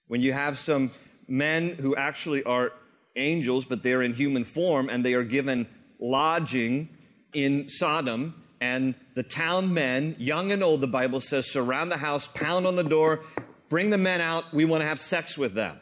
When 0.09 0.21
you 0.21 0.33
have 0.33 0.59
some 0.59 0.91
men 1.29 1.71
who 1.71 1.95
actually 1.95 2.43
are 2.45 2.73
angels, 3.17 3.65
but 3.65 3.83
they're 3.83 4.03
in 4.03 4.15
human 4.15 4.45
form, 4.45 4.89
and 4.89 5.05
they 5.05 5.15
are 5.15 5.25
given 5.25 5.67
lodging 6.01 6.89
in 7.33 7.69
Sodom. 7.69 8.43
And 8.61 8.95
the 9.15 9.23
town 9.23 9.73
men, 9.73 10.17
young 10.19 10.51
and 10.51 10.63
old, 10.65 10.81
the 10.81 10.89
Bible 10.89 11.21
says, 11.21 11.51
surround 11.51 11.93
the 11.93 11.97
house, 11.97 12.29
pound 12.29 12.67
on 12.67 12.77
the 12.77 12.83
door, 12.83 13.21
bring 13.69 13.91
the 13.91 13.99
men 13.99 14.21
out. 14.21 14.53
We 14.53 14.65
want 14.65 14.83
to 14.83 14.89
have 14.89 14.99
sex 14.99 15.39
with 15.39 15.55
them. 15.55 15.79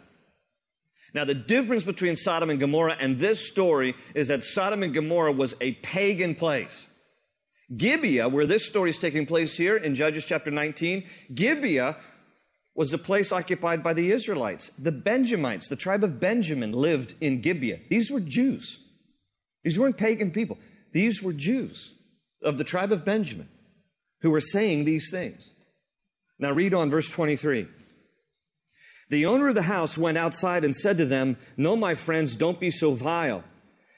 Now, 1.15 1.25
the 1.25 1.35
difference 1.35 1.85
between 1.85 2.17
Sodom 2.17 2.51
and 2.51 2.61
Gomorrah 2.61 2.97
and 3.01 3.19
this 3.19 3.49
story 3.49 3.95
is 4.15 4.29
that 4.29 4.45
Sodom 4.45 4.83
and 4.83 4.93
Gomorrah 4.93 5.33
was 5.33 5.55
a 5.63 5.73
pagan 5.73 6.35
place. 6.35 6.89
Gibeah, 7.75 8.29
where 8.29 8.47
this 8.47 8.67
story 8.67 8.91
is 8.91 8.99
taking 8.99 9.27
place 9.27 9.57
here 9.57 9.77
in 9.77 9.95
Judges 9.95 10.27
chapter 10.27 10.51
19, 10.51 11.05
Gibeah 11.35 11.97
was 12.77 12.91
the 12.91 12.99
place 12.99 13.33
occupied 13.33 13.83
by 13.83 13.95
the 13.95 14.13
Israelites. 14.13 14.71
The 14.79 14.93
Benjamites, 14.93 15.67
the 15.67 15.77
tribe 15.77 16.05
of 16.05 16.21
Benjamin, 16.21 16.73
lived 16.73 17.15
in 17.21 17.41
Gibeah. 17.41 17.81
These 17.89 18.11
were 18.11 18.21
Jews. 18.21 18.79
These 19.65 19.79
weren't 19.79 19.97
pagan 19.97 20.31
people. 20.31 20.59
These 20.93 21.23
were 21.23 21.33
Jews 21.33 21.93
of 22.43 22.59
the 22.59 22.65
tribe 22.65 22.93
of 22.93 23.05
Benjamin 23.05 23.49
who 24.21 24.31
were 24.31 24.41
saying 24.41 24.85
these 24.85 25.11
things. 25.11 25.49
Now, 26.39 26.53
read 26.53 26.75
on 26.75 26.91
verse 26.91 27.11
23. 27.11 27.67
The 29.09 29.27
owner 29.27 29.49
of 29.49 29.55
the 29.55 29.63
house 29.63 29.97
went 29.97 30.19
outside 30.19 30.65
and 30.65 30.75
said 30.75 30.99
to 30.99 31.07
them, 31.07 31.39
No, 31.57 31.77
my 31.77 31.95
friends, 31.95 32.37
don't 32.37 32.61
be 32.61 32.71
so 32.71 32.93
vile. 32.93 33.45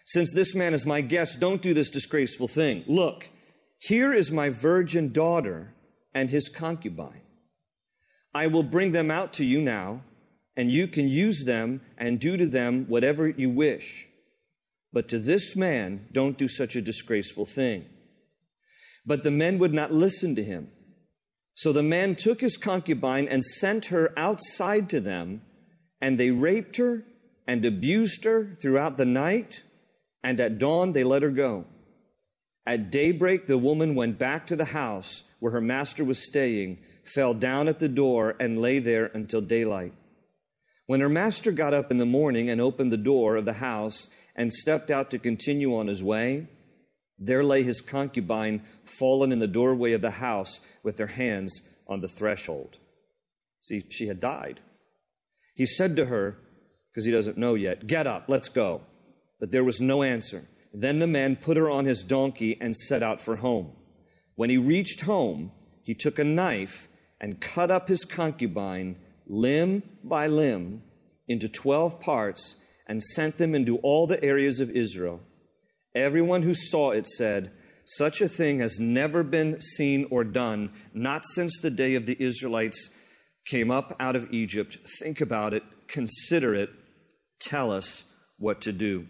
Since 0.05 0.33
this 0.33 0.55
man 0.55 0.73
is 0.73 0.87
my 0.87 1.01
guest, 1.01 1.41
don't 1.41 1.61
do 1.63 1.75
this 1.75 1.91
disgraceful 1.91 2.47
thing. 2.47 2.85
Look, 2.87 3.29
here 3.79 4.13
is 4.13 4.31
my 4.31 4.51
virgin 4.51 5.13
daughter 5.13 5.75
and 6.15 6.31
his 6.31 6.49
concubine. 6.49 7.23
I 8.35 8.47
will 8.47 8.63
bring 8.63 8.93
them 8.93 9.11
out 9.11 9.33
to 9.35 9.45
you 9.45 9.61
now, 9.61 10.03
and 10.57 10.71
you 10.71 10.89
can 10.89 11.09
use 11.09 11.45
them 11.45 11.81
and 11.97 12.21
do 12.21 12.37
to 12.37 12.47
them 12.47 12.87
whatever 12.89 13.29
you 13.29 13.51
wish. 13.51 14.09
But 14.93 15.09
to 15.09 15.19
this 15.19 15.55
man, 15.55 16.07
don't 16.13 16.39
do 16.39 16.49
such 16.49 16.77
a 16.77 16.83
disgraceful 16.83 17.47
thing. 17.47 17.85
But 19.05 19.23
the 19.23 19.31
men 19.31 19.59
would 19.59 19.73
not 19.73 19.93
listen 19.93 20.35
to 20.37 20.43
him. 20.43 20.71
So 21.55 21.73
the 21.73 21.83
man 21.83 22.15
took 22.15 22.41
his 22.41 22.57
concubine 22.57 23.27
and 23.29 23.45
sent 23.45 23.87
her 23.87 24.13
outside 24.17 24.89
to 24.91 25.01
them, 25.01 25.43
and 26.01 26.19
they 26.19 26.31
raped 26.31 26.77
her 26.77 27.05
and 27.47 27.65
abused 27.65 28.25
her 28.25 28.55
throughout 28.55 28.97
the 28.97 29.07
night, 29.07 29.63
and 30.23 30.39
at 30.39 30.59
dawn 30.59 30.93
they 30.93 31.05
let 31.05 31.23
her 31.23 31.31
go. 31.31 31.65
At 32.67 32.91
daybreak, 32.91 33.47
the 33.47 33.59
woman 33.59 33.95
went 33.95 34.19
back 34.19 34.47
to 34.49 34.57
the 34.57 34.67
house 34.67 35.25
where 35.41 35.53
her 35.53 35.61
master 35.61 36.05
was 36.05 36.25
staying 36.25 36.79
fell 37.09 37.35
down 37.35 37.69
at 37.69 37.79
the 37.79 37.89
door 37.89 38.37
and 38.39 38.61
lay 38.61 38.79
there 38.79 39.07
until 39.07 39.41
daylight. 39.41 39.93
When 40.87 41.01
her 41.01 41.09
master 41.09 41.53
got 41.53 41.75
up 41.75 41.91
in 41.91 41.99
the 41.99 42.07
morning 42.07 42.49
and 42.49 42.61
opened 42.61 42.93
the 42.93 42.97
door 42.97 43.37
of 43.37 43.45
the 43.45 43.55
house 43.55 44.09
and 44.35 44.53
stepped 44.53 44.91
out 44.91 45.11
to 45.11 45.19
continue 45.19 45.77
on 45.77 45.87
his 45.87 46.03
way, 46.03 46.49
there 47.19 47.45
lay 47.45 47.63
his 47.63 47.81
concubine 47.81 48.63
fallen 48.85 49.33
in 49.33 49.39
the 49.39 49.47
doorway 49.47 49.93
of 49.93 50.01
the 50.01 50.13
house 50.13 50.61
with 50.83 50.99
her 50.99 51.09
hands 51.09 51.61
on 51.87 52.01
the 52.01 52.09
threshold. 52.09 52.77
See, 53.61 53.85
she 53.91 54.07
had 54.07 54.21
died. 54.21 54.61
He 55.55 55.67
said 55.67 55.97
to 55.97 56.07
her, 56.07 56.39
because 56.91 57.05
he 57.05 57.11
doesn't 57.11 57.37
know 57.37 57.55
yet, 57.55 57.87
Get 57.87 58.07
up, 58.07 58.25
let's 58.29 58.49
go. 58.49 58.83
But 59.41 59.51
there 59.51 59.65
was 59.65 59.81
no 59.81 60.03
answer. 60.03 60.45
Then 60.73 61.01
the 61.01 61.07
man 61.07 61.37
put 61.37 61.57
her 61.57 61.69
on 61.69 61.85
his 61.85 62.03
donkey 62.03 62.57
and 62.61 62.77
set 62.77 63.03
out 63.03 63.21
for 63.21 63.37
home. 63.37 63.73
When 64.37 64.51
he 64.51 64.57
reached 64.57 65.01
home, 65.01 65.53
he 65.83 65.95
took 65.95 66.19
a 66.19 66.25
knife 66.25 66.89
and 67.21 67.41
cut 67.41 67.71
up 67.71 67.89
his 67.89 68.05
concubine 68.05 68.97
limb 69.27 69.83
by 70.03 70.27
limb 70.27 70.83
into 71.27 71.49
12 71.49 72.01
parts 72.01 72.57
and 72.87 73.03
sent 73.03 73.37
them 73.37 73.55
into 73.55 73.77
all 73.79 74.07
the 74.07 74.23
areas 74.25 74.61
of 74.61 74.71
Israel. 74.71 75.21
Everyone 75.95 76.43
who 76.43 76.55
saw 76.55 76.91
it 76.93 77.07
said, 77.07 77.51
Such 77.85 78.21
a 78.21 78.29
thing 78.29 78.61
has 78.61 78.79
never 78.79 79.23
been 79.23 79.61
seen 79.61 80.07
or 80.11 80.25
done, 80.25 80.71
not 80.95 81.27
since 81.27 81.59
the 81.61 81.71
day 81.71 81.95
of 81.95 82.07
the 82.07 82.17
Israelites 82.19 82.89
came 83.45 83.71
up 83.71 83.97
out 83.99 84.17
of 84.17 84.33
Egypt. 84.33 84.79
Think 85.01 85.21
about 85.21 85.55
it, 85.55 85.63
consider 85.87 86.55
it, 86.55 86.71
tell 87.41 87.71
us 87.71 88.05
what 88.39 88.61
to 88.63 88.73
do. 88.73 89.07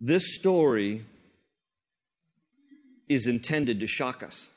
This 0.00 0.34
story 0.34 1.06
is 3.08 3.26
intended 3.26 3.80
to 3.80 3.86
shock 3.86 4.22
us 4.22 4.48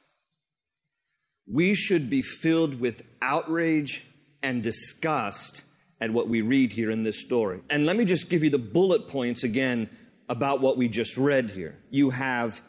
we 1.52 1.74
should 1.74 2.10
be 2.10 2.22
filled 2.22 2.80
with 2.80 3.02
outrage 3.22 4.06
and 4.44 4.62
disgust 4.62 5.64
at 6.00 6.12
what 6.12 6.30
we 6.30 6.42
read 6.42 6.72
here 6.72 6.92
in 6.92 7.04
this 7.04 7.22
story. 7.22 7.62
And 7.70 7.86
let 7.86 7.96
me 7.96 8.06
just 8.06 8.30
give 8.30 8.44
you 8.44 8.50
the 8.50 8.58
bullet 8.58 9.08
points 9.08 9.44
again 9.44 9.90
about 10.30 10.62
what 10.62 10.78
we 10.78 10.88
just 10.88 11.18
read 11.18 11.50
here. 11.52 11.78
You 11.90 12.12
have 12.12 12.62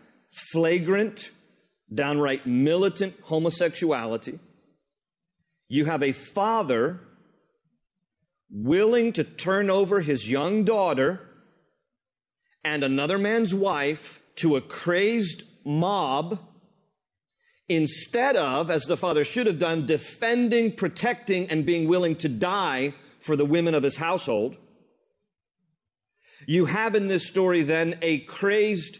flagrant, 0.53 1.31
downright 1.93 2.47
militant 2.47 3.15
homosexuality. 3.23 4.39
You 5.69 5.85
have 5.85 6.03
a 6.03 6.13
father 6.13 7.01
willing 8.51 9.13
to 9.13 9.25
turn 9.25 9.71
over 9.71 10.01
his 10.01 10.29
young 10.29 10.65
daughter 10.65 11.21
and 12.65 12.83
another 12.83 13.19
man's 13.19 13.55
wife 13.55 14.21
to 14.37 14.57
a 14.57 14.61
crazed 14.61 15.45
mob 15.65 16.39
instead 17.71 18.35
of, 18.35 18.71
as 18.71 18.85
the 18.85 18.97
father 18.97 19.23
should 19.23 19.47
have 19.47 19.61
done, 19.61 19.87
defending, 19.87 20.73
protecting, 20.73 21.49
and 21.49 21.65
being 21.65 21.89
willing 21.89 22.17
to 22.17 22.29
die 22.29 22.93
for 23.21 23.37
the 23.37 23.45
women 23.45 23.75
of 23.75 23.85
his 23.85 23.97
household. 23.97 24.57
You 26.47 26.65
have 26.65 26.97
in 26.97 27.07
this 27.07 27.29
story 27.29 27.63
then 27.63 27.99
a 28.03 28.19
crazed 28.21 28.99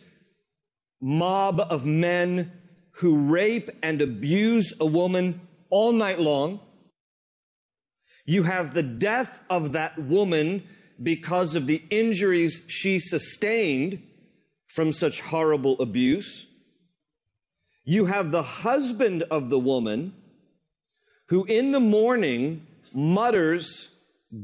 mob 1.01 1.61
of 1.61 1.85
men 1.85 2.53
who 2.97 3.29
rape 3.29 3.71
and 3.83 4.01
abuse 4.01 4.73
a 4.79 4.87
woman 4.87 5.41
all 5.69 5.93
night 5.93 6.21
long. 6.21 6.61
You 8.25 8.45
have 8.45 8.73
the 8.73 8.83
death 8.83 9.41
of 9.51 9.73
that 9.73 9.99
woman 9.99 10.63
because 11.03 11.57
of 11.57 11.67
the 11.67 11.83
injuries 11.91 12.63
she 12.69 13.01
sustained 13.01 14.03
from 14.69 14.93
such 14.93 15.21
horrible 15.21 15.81
abuse. 15.81 16.47
You 17.91 18.05
have 18.05 18.31
the 18.31 18.45
husband 18.45 19.25
of 19.33 19.51
the 19.51 19.59
woman 19.59 20.13
who 21.27 21.45
in 21.45 21.73
the 21.73 21.81
morning 21.81 22.65
mutters, 22.95 23.89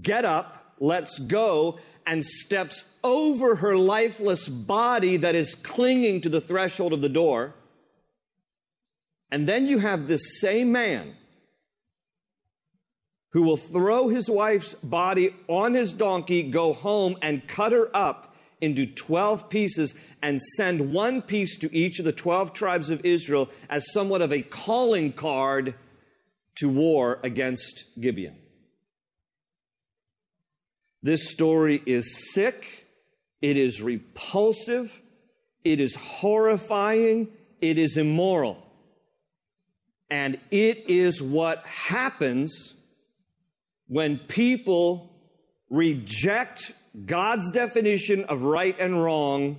Get 0.02 0.24
up, 0.24 0.74
let's 0.80 1.20
go, 1.20 1.78
and 2.04 2.24
steps 2.24 2.82
over 3.04 3.54
her 3.54 3.76
lifeless 3.76 4.48
body 4.48 5.18
that 5.18 5.36
is 5.36 5.54
clinging 5.54 6.22
to 6.22 6.28
the 6.28 6.40
threshold 6.40 6.92
of 6.92 7.02
the 7.02 7.08
door. 7.08 7.54
And 9.30 9.48
then 9.48 9.68
you 9.68 9.78
have 9.78 10.08
this 10.08 10.40
same 10.40 10.72
man 10.72 11.14
who 13.30 13.42
will 13.42 13.56
throw 13.56 14.08
his 14.08 14.28
wife's 14.28 14.74
body 14.74 15.36
on 15.46 15.74
his 15.74 15.92
donkey, 15.92 16.42
go 16.42 16.72
home, 16.72 17.16
and 17.22 17.46
cut 17.46 17.70
her 17.70 17.96
up 17.96 18.34
into 18.60 18.86
12 18.86 19.48
pieces 19.48 19.94
and 20.22 20.40
send 20.40 20.92
one 20.92 21.22
piece 21.22 21.58
to 21.58 21.74
each 21.76 21.98
of 21.98 22.04
the 22.04 22.12
12 22.12 22.52
tribes 22.52 22.90
of 22.90 23.04
Israel 23.04 23.48
as 23.68 23.92
somewhat 23.92 24.22
of 24.22 24.32
a 24.32 24.42
calling 24.42 25.12
card 25.12 25.74
to 26.56 26.68
war 26.68 27.20
against 27.22 27.84
Gibeon. 28.00 28.36
This 31.02 31.30
story 31.30 31.82
is 31.86 32.32
sick, 32.32 32.86
it 33.40 33.56
is 33.56 33.80
repulsive, 33.82 35.00
it 35.62 35.80
is 35.80 35.94
horrifying, 35.94 37.28
it 37.60 37.78
is 37.78 37.96
immoral. 37.96 38.62
And 40.10 40.38
it 40.50 40.88
is 40.88 41.20
what 41.20 41.66
happens 41.66 42.74
when 43.88 44.18
people 44.18 45.12
reject 45.68 46.72
God's 47.04 47.50
definition 47.50 48.24
of 48.24 48.42
right 48.42 48.78
and 48.78 49.02
wrong 49.02 49.58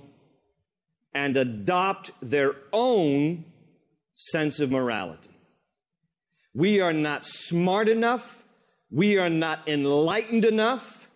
and 1.14 1.36
adopt 1.36 2.10
their 2.20 2.54
own 2.72 3.44
sense 4.14 4.58
of 4.58 4.70
morality. 4.70 5.30
We 6.54 6.80
are 6.80 6.92
not 6.92 7.24
smart 7.24 7.88
enough, 7.88 8.42
we 8.90 9.18
are 9.18 9.30
not 9.30 9.68
enlightened 9.68 10.44
enough 10.44 11.08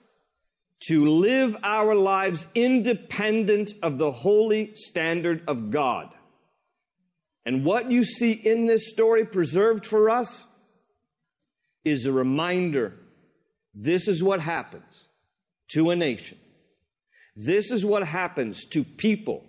to 0.88 1.06
live 1.08 1.56
our 1.62 1.94
lives 1.94 2.46
independent 2.54 3.72
of 3.82 3.98
the 3.98 4.12
holy 4.12 4.74
standard 4.74 5.42
of 5.46 5.70
God. 5.70 6.10
And 7.44 7.64
what 7.64 7.90
you 7.90 8.04
see 8.04 8.32
in 8.32 8.66
this 8.66 8.90
story 8.90 9.24
preserved 9.24 9.86
for 9.86 10.10
us 10.10 10.44
is 11.84 12.04
a 12.04 12.12
reminder 12.12 12.94
this 13.74 14.06
is 14.06 14.22
what 14.22 14.40
happens 14.40 15.06
to 15.74 15.90
a 15.90 15.96
nation. 15.96 16.38
This 17.34 17.70
is 17.70 17.84
what 17.84 18.06
happens 18.06 18.66
to 18.66 18.84
people 18.84 19.44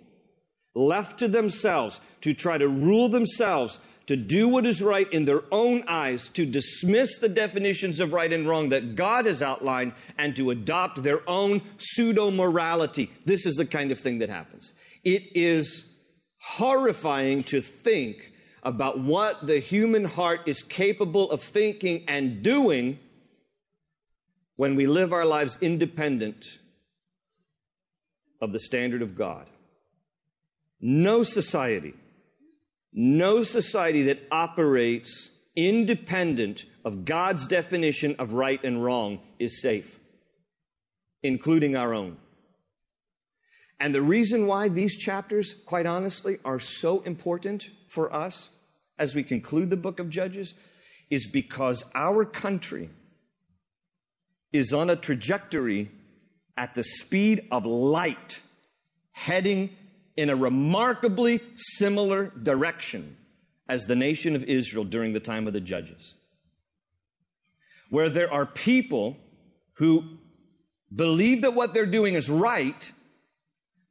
left 0.74 1.18
to 1.20 1.28
themselves 1.28 2.00
to 2.22 2.34
try 2.34 2.58
to 2.58 2.68
rule 2.68 3.08
themselves, 3.08 3.78
to 4.06 4.16
do 4.16 4.48
what 4.48 4.66
is 4.66 4.82
right 4.82 5.10
in 5.12 5.24
their 5.24 5.42
own 5.52 5.84
eyes, 5.86 6.28
to 6.30 6.44
dismiss 6.44 7.18
the 7.18 7.28
definitions 7.28 8.00
of 8.00 8.12
right 8.12 8.32
and 8.32 8.48
wrong 8.48 8.70
that 8.70 8.96
God 8.96 9.26
has 9.26 9.42
outlined, 9.42 9.92
and 10.18 10.34
to 10.36 10.50
adopt 10.50 11.02
their 11.02 11.28
own 11.28 11.62
pseudo 11.78 12.30
morality. 12.30 13.10
This 13.24 13.46
is 13.46 13.56
the 13.56 13.66
kind 13.66 13.92
of 13.92 14.00
thing 14.00 14.18
that 14.18 14.30
happens. 14.30 14.72
It 15.04 15.22
is 15.34 15.84
horrifying 16.40 17.42
to 17.44 17.60
think 17.60 18.32
about 18.62 18.98
what 18.98 19.46
the 19.46 19.58
human 19.58 20.04
heart 20.04 20.40
is 20.46 20.62
capable 20.62 21.30
of 21.30 21.42
thinking 21.42 22.04
and 22.08 22.42
doing 22.42 22.98
when 24.56 24.76
we 24.76 24.86
live 24.86 25.12
our 25.12 25.24
lives 25.24 25.58
independent 25.60 26.58
of 28.40 28.52
the 28.52 28.58
standard 28.58 29.02
of 29.02 29.16
God. 29.16 29.46
No 30.80 31.22
society, 31.22 31.94
no 32.92 33.42
society 33.42 34.04
that 34.04 34.20
operates 34.30 35.30
independent 35.56 36.64
of 36.84 37.04
God's 37.04 37.46
definition 37.46 38.16
of 38.18 38.32
right 38.32 38.62
and 38.62 38.84
wrong 38.84 39.20
is 39.38 39.62
safe, 39.62 39.98
including 41.22 41.76
our 41.76 41.94
own. 41.94 42.18
And 43.80 43.94
the 43.94 44.02
reason 44.02 44.46
why 44.46 44.68
these 44.68 44.96
chapters, 44.96 45.54
quite 45.66 45.86
honestly, 45.86 46.38
are 46.44 46.58
so 46.58 47.00
important 47.00 47.70
for 47.88 48.12
us 48.14 48.50
as 48.98 49.14
we 49.14 49.22
conclude 49.22 49.70
the 49.70 49.76
book 49.76 49.98
of 49.98 50.08
Judges 50.08 50.54
is 51.10 51.26
because 51.26 51.84
our 51.94 52.24
country 52.24 52.90
is 54.54 54.72
on 54.72 54.88
a 54.88 54.94
trajectory 54.94 55.90
at 56.56 56.76
the 56.76 56.84
speed 56.84 57.48
of 57.50 57.66
light, 57.66 58.40
heading 59.10 59.68
in 60.16 60.30
a 60.30 60.36
remarkably 60.36 61.40
similar 61.54 62.30
direction 62.40 63.16
as 63.68 63.86
the 63.86 63.96
nation 63.96 64.36
of 64.36 64.44
Israel 64.44 64.84
during 64.84 65.12
the 65.12 65.18
time 65.18 65.48
of 65.48 65.52
the 65.52 65.60
judges. 65.60 66.14
Where 67.90 68.08
there 68.08 68.32
are 68.32 68.46
people 68.46 69.16
who 69.74 70.04
believe 70.94 71.42
that 71.42 71.54
what 71.54 71.74
they're 71.74 71.84
doing 71.84 72.14
is 72.14 72.30
right 72.30 72.92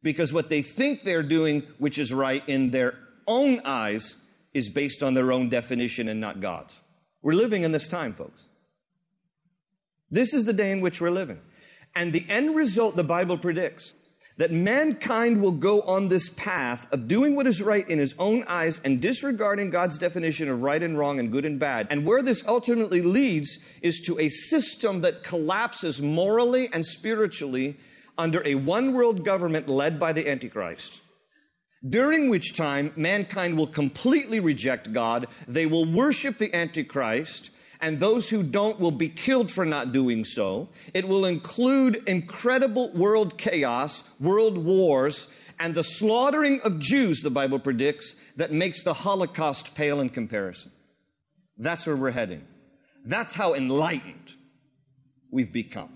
because 0.01 0.31
what 0.31 0.47
they 0.47 0.61
think 0.61 1.03
they're 1.03 1.23
doing, 1.23 1.63
which 1.77 1.97
is 1.97 2.13
right 2.13 2.47
in 2.47 2.71
their 2.71 2.97
own 3.27 3.59
eyes, 3.65 4.15
is 4.53 4.69
based 4.69 5.03
on 5.03 5.13
their 5.13 5.33
own 5.33 5.49
definition 5.49 6.07
and 6.07 6.21
not 6.21 6.39
God's. 6.39 6.79
We're 7.21 7.33
living 7.33 7.63
in 7.63 7.73
this 7.73 7.89
time, 7.89 8.13
folks. 8.13 8.41
This 10.13 10.35
is 10.35 10.45
the 10.45 10.53
day 10.53 10.71
in 10.71 10.79
which 10.79 11.01
we're 11.01 11.09
living. 11.09 11.39
And 11.95 12.13
the 12.13 12.25
end 12.29 12.55
result, 12.55 12.95
the 12.95 13.03
Bible 13.03 13.35
predicts 13.35 13.93
that 14.37 14.51
mankind 14.51 15.41
will 15.41 15.51
go 15.51 15.81
on 15.81 16.07
this 16.07 16.29
path 16.29 16.85
of 16.91 17.07
doing 17.07 17.35
what 17.35 17.47
is 17.47 17.63
right 17.63 17.87
in 17.89 17.97
his 17.97 18.13
own 18.19 18.43
eyes 18.47 18.79
and 18.85 19.01
disregarding 19.01 19.71
God's 19.71 19.97
definition 19.97 20.49
of 20.49 20.61
right 20.61 20.81
and 20.81 20.97
wrong 20.99 21.19
and 21.19 21.31
good 21.31 21.45
and 21.45 21.59
bad. 21.59 21.87
And 21.89 22.05
where 22.05 22.21
this 22.21 22.43
ultimately 22.47 23.01
leads 23.01 23.57
is 23.81 24.01
to 24.01 24.19
a 24.19 24.29
system 24.29 25.01
that 25.01 25.23
collapses 25.23 25.99
morally 25.99 26.69
and 26.71 26.85
spiritually 26.85 27.77
under 28.15 28.45
a 28.45 28.53
one 28.53 28.93
world 28.93 29.25
government 29.25 29.67
led 29.67 29.99
by 29.99 30.13
the 30.13 30.29
Antichrist. 30.29 31.01
During 31.87 32.29
which 32.29 32.55
time 32.55 32.93
mankind 32.95 33.57
will 33.57 33.67
completely 33.67 34.39
reject 34.39 34.93
God, 34.93 35.27
they 35.47 35.65
will 35.65 35.91
worship 35.91 36.37
the 36.37 36.55
Antichrist, 36.55 37.49
and 37.83 37.99
those 37.99 38.29
who 38.29 38.43
don't 38.43 38.79
will 38.79 38.91
be 38.91 39.09
killed 39.09 39.51
for 39.51 39.65
not 39.65 39.91
doing 39.91 40.23
so. 40.23 40.69
It 40.93 41.05
will 41.05 41.25
include 41.25 42.07
incredible 42.07 42.93
world 42.93 43.37
chaos, 43.37 44.05
world 44.21 44.57
wars, 44.57 45.27
and 45.59 45.75
the 45.75 45.83
slaughtering 45.83 46.61
of 46.61 46.79
Jews, 46.79 47.19
the 47.19 47.29
Bible 47.29 47.59
predicts, 47.59 48.15
that 48.37 48.53
makes 48.53 48.83
the 48.83 48.93
Holocaust 48.93 49.75
pale 49.75 49.99
in 49.99 50.07
comparison. 50.07 50.71
That's 51.57 51.85
where 51.85 51.97
we're 51.97 52.11
heading. 52.11 52.47
That's 53.05 53.35
how 53.35 53.53
enlightened 53.53 54.33
we've 55.29 55.51
become. 55.51 55.91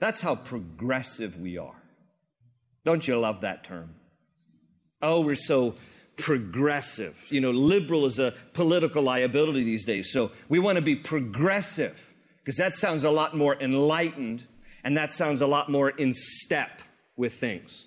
That's 0.00 0.20
how 0.20 0.34
progressive 0.34 1.40
we 1.40 1.56
are. 1.56 1.82
Don't 2.84 3.08
you 3.08 3.18
love 3.18 3.40
that 3.40 3.64
term? 3.64 3.94
Oh, 5.00 5.22
we're 5.22 5.34
so 5.34 5.76
progressive. 6.20 7.16
You 7.30 7.40
know, 7.40 7.50
liberal 7.50 8.06
is 8.06 8.18
a 8.18 8.34
political 8.52 9.02
liability 9.02 9.64
these 9.64 9.84
days. 9.84 10.12
So 10.12 10.30
we 10.48 10.58
want 10.58 10.76
to 10.76 10.82
be 10.82 10.96
progressive 10.96 11.98
because 12.38 12.56
that 12.56 12.74
sounds 12.74 13.04
a 13.04 13.10
lot 13.10 13.36
more 13.36 13.56
enlightened 13.60 14.44
and 14.84 14.96
that 14.96 15.12
sounds 15.12 15.40
a 15.40 15.46
lot 15.46 15.70
more 15.70 15.90
in 15.90 16.12
step 16.12 16.82
with 17.16 17.34
things. 17.34 17.86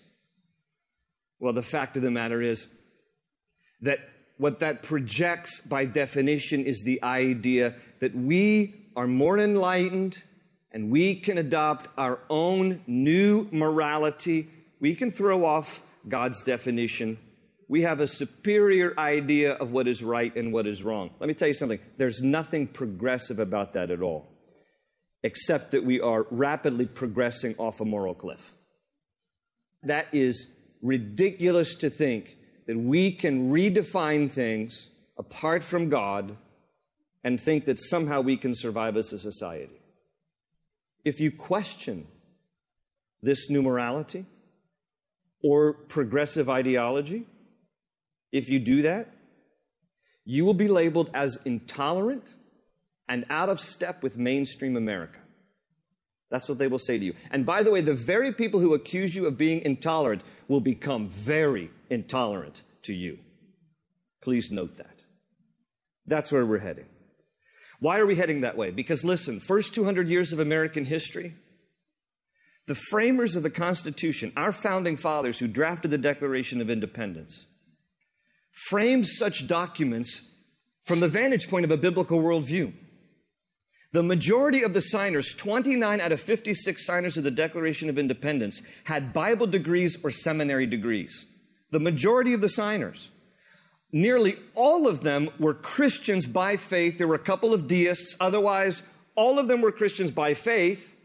Well, 1.39 1.53
the 1.53 1.63
fact 1.63 1.97
of 1.97 2.03
the 2.03 2.11
matter 2.11 2.41
is 2.41 2.67
that 3.81 3.99
what 4.37 4.59
that 4.59 4.83
projects 4.83 5.61
by 5.61 5.85
definition 5.85 6.65
is 6.65 6.83
the 6.83 7.01
idea 7.03 7.75
that 7.99 8.15
we 8.15 8.75
are 8.95 9.07
more 9.07 9.37
enlightened 9.37 10.21
and 10.71 10.91
we 10.91 11.15
can 11.15 11.37
adopt 11.37 11.87
our 11.97 12.19
own 12.29 12.81
new 12.87 13.47
morality 13.51 14.49
We 14.83 14.95
can 14.95 15.13
throw 15.13 15.45
off 15.45 15.81
God's 16.09 16.41
definition. 16.41 17.17
We 17.73 17.81
have 17.81 18.01
a 18.01 18.07
superior 18.07 18.93
idea 18.99 19.53
of 19.53 19.71
what 19.71 19.87
is 19.87 20.03
right 20.03 20.35
and 20.35 20.53
what 20.53 20.67
is 20.67 20.83
wrong. 20.83 21.09
Let 21.19 21.27
me 21.27 21.33
tell 21.33 21.47
you 21.47 21.55
something 21.55 21.79
there's 21.97 22.21
nothing 22.21 22.67
progressive 22.67 23.39
about 23.39 23.73
that 23.73 23.89
at 23.89 23.99
all, 23.99 24.29
except 25.23 25.71
that 25.71 25.83
we 25.83 25.99
are 25.99 26.27
rapidly 26.29 26.85
progressing 26.85 27.55
off 27.57 27.81
a 27.81 27.85
moral 27.85 28.13
cliff. 28.13 28.53
That 29.81 30.05
is 30.13 30.45
ridiculous 30.83 31.73
to 31.77 31.89
think 31.89 32.37
that 32.67 32.77
we 32.77 33.11
can 33.11 33.51
redefine 33.51 34.31
things 34.31 34.89
apart 35.17 35.63
from 35.63 35.89
God 35.89 36.37
and 37.23 37.41
think 37.41 37.65
that 37.65 37.79
somehow 37.79 38.21
we 38.21 38.37
can 38.37 38.53
survive 38.53 38.97
as 38.97 39.11
a 39.13 39.17
society. 39.17 39.81
If 41.03 41.19
you 41.19 41.31
question 41.31 42.05
this 43.23 43.49
new 43.49 43.63
morality 43.63 44.27
or 45.41 45.73
progressive 45.73 46.51
ideology, 46.51 47.25
if 48.33 48.49
you 48.49 48.59
do 48.59 48.81
that, 48.81 49.13
you 50.25 50.43
will 50.43 50.55
be 50.55 50.67
labeled 50.67 51.09
as 51.13 51.37
intolerant 51.45 52.33
and 53.07 53.25
out 53.29 53.47
of 53.47 53.61
step 53.61 54.01
with 54.01 54.17
mainstream 54.17 54.75
America. 54.75 55.19
That's 56.31 56.49
what 56.49 56.57
they 56.57 56.67
will 56.67 56.79
say 56.79 56.97
to 56.97 57.05
you. 57.05 57.13
And 57.29 57.45
by 57.45 57.61
the 57.61 57.69
way, 57.69 57.81
the 57.81 57.93
very 57.93 58.33
people 58.33 58.59
who 58.59 58.73
accuse 58.73 59.15
you 59.15 59.27
of 59.27 59.37
being 59.37 59.61
intolerant 59.61 60.23
will 60.47 60.61
become 60.61 61.09
very 61.09 61.69
intolerant 61.91 62.63
to 62.83 62.93
you. 62.93 63.19
Please 64.21 64.49
note 64.49 64.77
that. 64.77 65.03
That's 66.07 66.31
where 66.31 66.45
we're 66.45 66.59
heading. 66.59 66.87
Why 67.79 67.99
are 67.99 68.05
we 68.07 68.15
heading 68.15 68.41
that 68.41 68.57
way? 68.57 68.71
Because 68.71 69.03
listen, 69.03 69.39
first 69.41 69.75
200 69.75 70.07
years 70.07 70.33
of 70.33 70.39
American 70.39 70.85
history, 70.85 71.35
the 72.65 72.75
framers 72.75 73.35
of 73.35 73.43
the 73.43 73.49
Constitution, 73.49 74.31
our 74.35 74.53
founding 74.53 74.97
fathers 74.97 75.37
who 75.37 75.47
drafted 75.47 75.91
the 75.91 75.97
Declaration 75.97 76.61
of 76.61 76.69
Independence, 76.69 77.45
framed 78.53 79.07
such 79.07 79.47
documents 79.47 80.21
from 80.85 80.99
the 80.99 81.07
vantage 81.07 81.49
point 81.49 81.65
of 81.65 81.71
a 81.71 81.77
biblical 81.77 82.19
worldview. 82.19 82.73
The 83.91 84.03
majority 84.03 84.63
of 84.63 84.73
the 84.73 84.81
signers, 84.81 85.35
29 85.35 86.01
out 86.01 86.11
of 86.11 86.19
56 86.19 86.85
signers 86.85 87.15
of 87.15 87.23
the 87.23 87.31
Declaration 87.31 87.89
of 87.89 87.99
Independence, 87.99 88.61
had 88.85 89.13
Bible 89.13 89.45
degrees 89.45 89.97
or 90.03 90.09
seminary 90.09 90.65
degrees. 90.65 91.25
The 91.71 91.79
majority 91.79 92.33
of 92.33 92.41
the 92.41 92.49
signers. 92.49 93.11
Nearly 93.91 94.37
all 94.55 94.87
of 94.87 95.01
them 95.01 95.29
were 95.37 95.53
Christians 95.53 96.25
by 96.25 96.57
faith. 96.57 96.97
There 96.97 97.07
were 97.07 97.13
a 97.15 97.19
couple 97.19 97.53
of 97.53 97.67
deists. 97.67 98.15
Otherwise, 98.19 98.81
all 99.15 99.37
of 99.37 99.47
them 99.47 99.61
were 99.61 99.71
Christians 99.71 100.09
by 100.09 100.33
faith. 100.33 100.95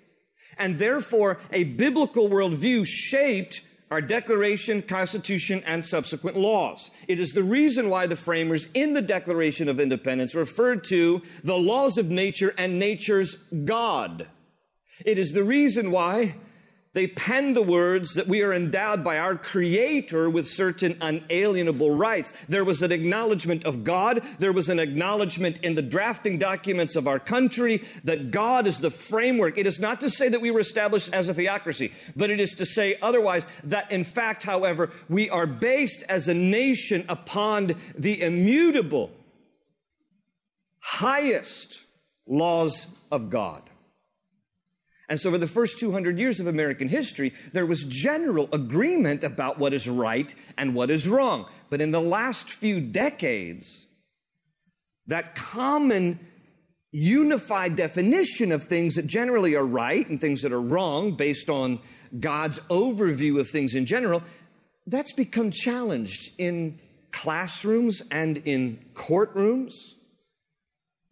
And 0.56 0.78
therefore, 0.78 1.38
a 1.52 1.64
biblical 1.64 2.30
worldview 2.30 2.86
shaped 2.86 3.60
our 3.90 4.00
Declaration, 4.00 4.82
Constitution, 4.82 5.62
and 5.66 5.84
subsequent 5.84 6.36
laws. 6.36 6.90
It 7.06 7.18
is 7.18 7.30
the 7.30 7.42
reason 7.42 7.88
why 7.88 8.06
the 8.06 8.16
framers 8.16 8.68
in 8.74 8.92
the 8.92 9.02
Declaration 9.02 9.68
of 9.68 9.80
Independence 9.80 10.34
referred 10.34 10.84
to 10.84 11.22
the 11.42 11.56
laws 11.56 11.96
of 11.96 12.10
nature 12.10 12.54
and 12.58 12.78
nature's 12.78 13.34
God. 13.64 14.28
It 15.04 15.18
is 15.18 15.32
the 15.32 15.44
reason 15.44 15.90
why 15.90 16.34
they 16.94 17.06
penned 17.06 17.54
the 17.54 17.62
words 17.62 18.14
that 18.14 18.28
we 18.28 18.42
are 18.42 18.52
endowed 18.52 19.04
by 19.04 19.18
our 19.18 19.36
Creator 19.36 20.30
with 20.30 20.48
certain 20.48 20.96
unalienable 21.00 21.94
rights. 21.94 22.32
There 22.48 22.64
was 22.64 22.82
an 22.82 22.92
acknowledgement 22.92 23.64
of 23.64 23.84
God. 23.84 24.22
There 24.38 24.52
was 24.52 24.68
an 24.68 24.78
acknowledgement 24.78 25.60
in 25.62 25.74
the 25.74 25.82
drafting 25.82 26.38
documents 26.38 26.96
of 26.96 27.06
our 27.06 27.18
country 27.18 27.86
that 28.04 28.30
God 28.30 28.66
is 28.66 28.80
the 28.80 28.90
framework. 28.90 29.58
It 29.58 29.66
is 29.66 29.78
not 29.78 30.00
to 30.00 30.10
say 30.10 30.30
that 30.30 30.40
we 30.40 30.50
were 30.50 30.60
established 30.60 31.12
as 31.12 31.28
a 31.28 31.34
theocracy, 31.34 31.92
but 32.16 32.30
it 32.30 32.40
is 32.40 32.54
to 32.54 32.66
say 32.66 32.96
otherwise 33.02 33.46
that 33.64 33.92
in 33.92 34.04
fact, 34.04 34.42
however, 34.42 34.90
we 35.10 35.28
are 35.28 35.46
based 35.46 36.02
as 36.08 36.28
a 36.28 36.34
nation 36.34 37.04
upon 37.08 37.74
the 37.96 38.22
immutable, 38.22 39.10
highest 40.80 41.82
laws 42.26 42.86
of 43.12 43.28
God. 43.28 43.67
And 45.08 45.18
so, 45.18 45.30
for 45.30 45.38
the 45.38 45.46
first 45.46 45.78
200 45.78 46.18
years 46.18 46.38
of 46.38 46.46
American 46.46 46.88
history, 46.88 47.32
there 47.52 47.64
was 47.64 47.84
general 47.84 48.48
agreement 48.52 49.24
about 49.24 49.58
what 49.58 49.72
is 49.72 49.88
right 49.88 50.34
and 50.58 50.74
what 50.74 50.90
is 50.90 51.08
wrong. 51.08 51.46
But 51.70 51.80
in 51.80 51.92
the 51.92 52.00
last 52.00 52.50
few 52.50 52.80
decades, 52.80 53.86
that 55.06 55.34
common 55.34 56.20
unified 56.90 57.76
definition 57.76 58.52
of 58.52 58.64
things 58.64 58.96
that 58.96 59.06
generally 59.06 59.54
are 59.54 59.64
right 59.64 60.08
and 60.08 60.20
things 60.20 60.42
that 60.42 60.52
are 60.52 60.60
wrong 60.60 61.16
based 61.16 61.48
on 61.48 61.80
God's 62.20 62.58
overview 62.70 63.40
of 63.40 63.48
things 63.48 63.74
in 63.74 63.86
general, 63.86 64.22
that's 64.86 65.12
become 65.12 65.50
challenged 65.50 66.30
in 66.38 66.78
classrooms 67.12 68.02
and 68.10 68.38
in 68.38 68.78
courtrooms 68.94 69.72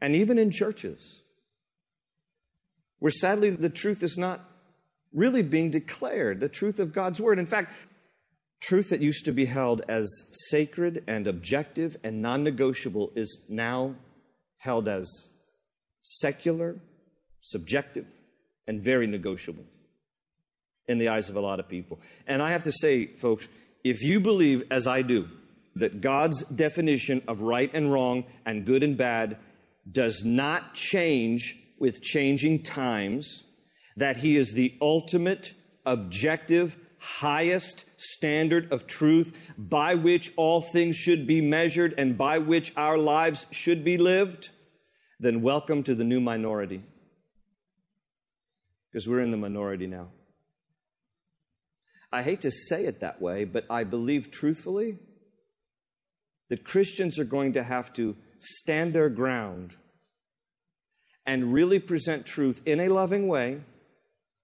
and 0.01 0.15
even 0.15 0.39
in 0.39 0.51
churches 0.51 1.23
where 3.07 3.12
sadly 3.12 3.51
the 3.51 3.71
truth 3.71 4.03
is 4.03 4.19
not 4.19 4.40
really 5.12 5.40
being 5.40 5.71
declared, 5.71 6.40
the 6.40 6.49
truth 6.49 6.81
of 6.81 6.92
God's 6.92 7.21
Word. 7.21 7.38
In 7.38 7.47
fact, 7.47 7.73
truth 8.59 8.90
that 8.90 9.01
used 9.01 9.27
to 9.27 9.31
be 9.33 9.45
held 9.45 9.83
as 9.88 10.11
sacred 10.51 11.05
and 11.07 11.29
objective 11.29 11.97
and 12.03 12.21
non 12.21 12.42
negotiable 12.42 13.12
is 13.14 13.45
now 13.49 13.95
held 14.59 14.88
as 14.88 15.09
secular, 16.03 16.75
subjective, 17.42 18.07
and 18.66 18.83
very 18.83 19.07
negotiable 19.07 19.62
in 20.88 20.99
the 20.99 21.07
eyes 21.07 21.29
of 21.29 21.37
a 21.37 21.40
lot 21.40 21.61
of 21.61 21.69
people. 21.69 22.01
And 22.27 22.42
I 22.42 22.51
have 22.51 22.64
to 22.64 22.73
say, 22.73 23.07
folks, 23.07 23.47
if 23.85 24.03
you 24.03 24.19
believe, 24.19 24.64
as 24.73 24.88
I 24.88 25.03
do, 25.03 25.29
that 25.77 26.01
God's 26.01 26.42
definition 26.47 27.23
of 27.29 27.40
right 27.40 27.71
and 27.73 27.92
wrong 27.92 28.25
and 28.45 28.66
good 28.66 28.83
and 28.83 28.97
bad 28.97 29.37
does 29.88 30.25
not 30.25 30.75
change 30.75 31.62
with 31.79 32.03
changing 32.03 32.62
times, 32.62 33.45
that 33.97 34.19
He 34.19 34.37
is 34.37 34.53
the 34.53 34.77
ultimate, 34.81 35.55
objective, 35.85 36.77
highest 36.99 37.85
standard 37.97 38.73
of 38.73 38.87
truth 38.87 39.37
by 39.57 39.95
which 39.95 40.33
all 40.37 40.61
things 40.61 40.97
should 40.97 41.27
be 41.27 41.41
measured 41.41 41.95
and 41.99 42.19
by 42.19 42.39
which 42.39 42.73
our 42.77 42.99
lives 42.99 43.47
should 43.51 43.85
be 43.85 43.97
lived, 43.97 44.51
then 45.21 45.43
welcome 45.43 45.83
to 45.83 45.95
the 45.95 46.05
new 46.05 46.21
minority. 46.21 46.83
Because 48.91 49.09
we're 49.09 49.21
in 49.21 49.31
the 49.31 49.37
minority 49.37 49.87
now. 49.87 50.09
I 52.12 52.23
hate 52.23 52.41
to 52.43 52.51
say 52.51 52.87
it 52.87 53.01
that 53.01 53.21
way, 53.21 53.45
but 53.45 53.67
I 53.69 53.85
believe 53.85 54.31
truthfully 54.31 54.99
that 56.49 56.65
Christians 56.65 57.19
are 57.19 57.25
going 57.25 57.53
to 57.55 57.62
have 57.62 57.93
to 57.95 58.17
stand 58.39 58.93
their 58.93 59.09
ground 59.09 59.77
and 61.27 61.53
really 61.53 61.79
present 61.79 62.25
truth 62.25 62.62
in 62.65 62.81
a 62.81 62.89
loving 62.89 63.27
way, 63.27 63.61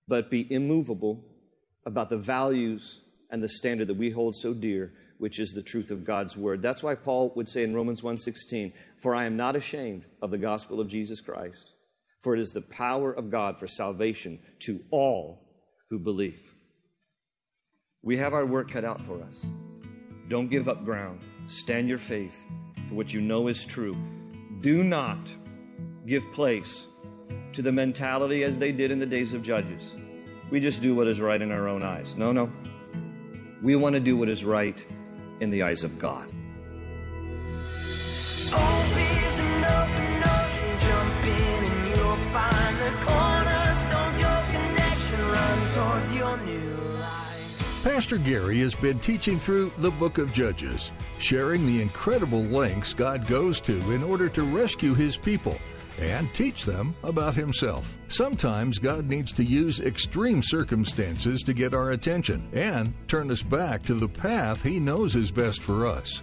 but 0.09 0.31
be 0.31 0.53
immovable 0.53 1.25
about 1.87 2.11
the 2.11 2.17
values 2.17 3.01
and 3.31 3.43
the 3.43 3.49
standard 3.49 3.87
that 3.87 3.97
we 3.97 4.11
hold 4.11 4.35
so 4.35 4.53
dear, 4.53 4.93
which 5.19 5.39
is 5.39 5.53
the 5.53 5.63
truth 5.63 5.91
of 5.91 6.05
God's 6.05 6.37
word. 6.37 6.61
That's 6.61 6.83
why 6.83 6.95
Paul 6.95 7.33
would 7.37 7.49
say 7.49 7.63
in 7.63 7.75
Romans 7.75 8.03
1:16, 8.03 8.73
"For 9.01 9.15
I 9.15 9.25
am 9.25 9.37
not 9.37 9.57
ashamed 9.57 10.05
of 10.21 10.31
the 10.31 10.39
gospel 10.39 10.81
of 10.81 10.89
Jesus 10.89 11.21
Christ, 11.21 11.73
for 12.21 12.35
it 12.35 12.41
is 12.41 12.51
the 12.51 12.61
power 12.61 13.13
of 13.13 13.31
God 13.31 13.59
for 13.59 13.67
salvation 13.67 14.41
to 14.61 14.81
all 14.91 15.39
who 15.89 15.99
believe." 15.99 16.55
We 18.03 18.17
have 18.17 18.35
our 18.35 18.45
work 18.45 18.71
cut 18.71 18.85
out 18.85 19.01
for 19.01 19.23
us. 19.23 19.47
Don't 20.29 20.51
give 20.51 20.69
up 20.69 20.85
ground. 20.85 21.21
Stand 21.47 21.89
your 21.89 21.99
faith 21.99 22.37
for 22.89 22.97
what 22.97 23.15
you 23.15 23.21
know 23.21 23.47
is 23.47 23.65
true. 23.65 23.97
Do 24.61 24.83
not 24.83 25.33
give 26.07 26.25
place 26.33 26.87
to 27.53 27.63
the 27.63 27.73
mentality 27.73 28.45
as 28.45 28.59
they 28.59 28.73
did 28.73 28.91
in 28.91 28.99
the 28.99 29.07
days 29.07 29.35
of 29.35 29.43
Judges. 29.43 29.95
We 30.51 30.61
just 30.61 30.83
do 30.83 30.95
what 30.95 31.07
is 31.07 31.21
right 31.21 31.41
in 31.41 31.51
our 31.51 31.69
own 31.69 31.83
eyes. 31.83 32.17
No, 32.17 32.33
no. 32.33 32.51
We 33.63 33.77
want 33.77 33.95
to 33.95 34.01
do 34.01 34.17
what 34.17 34.29
is 34.29 34.45
right 34.45 34.85
in 35.41 35.51
the 35.51 35.63
eyes 35.63 35.85
of 35.85 35.99
God. 35.99 36.33
Pastor 47.83 48.19
Gary 48.19 48.61
has 48.61 48.75
been 48.75 48.99
teaching 49.01 49.39
through 49.39 49.73
the 49.79 49.91
book 49.91 50.19
of 50.19 50.33
Judges, 50.33 50.93
sharing 51.19 51.67
the 51.67 51.83
incredible 51.83 52.43
lengths 52.43 52.95
God 52.95 53.27
goes 53.27 53.61
to 53.63 53.77
in 53.93 54.03
order 54.03 54.29
to 54.31 54.43
rescue 54.43 54.95
his 54.95 55.17
people 55.17 55.59
and 56.01 56.33
teach 56.35 56.65
them 56.65 56.95
about 57.03 57.35
Himself. 57.35 57.97
Sometimes 58.09 58.79
God 58.79 59.07
needs 59.07 59.33
to 59.33 59.45
use 59.45 59.81
extreme 59.81 60.43
circumstances 60.43 61.43
to 61.43 61.53
get 61.53 61.75
our 61.75 61.91
attention 61.91 62.49
and 62.53 62.93
turn 63.09 63.31
us 63.31 63.43
back 63.43 63.83
to 63.85 63.95
the 63.95 64.09
path 64.09 64.63
He 64.63 64.79
knows 64.81 65.17
is 65.17 65.31
best 65.31 65.63
for 65.63 65.87
us. 65.87 66.23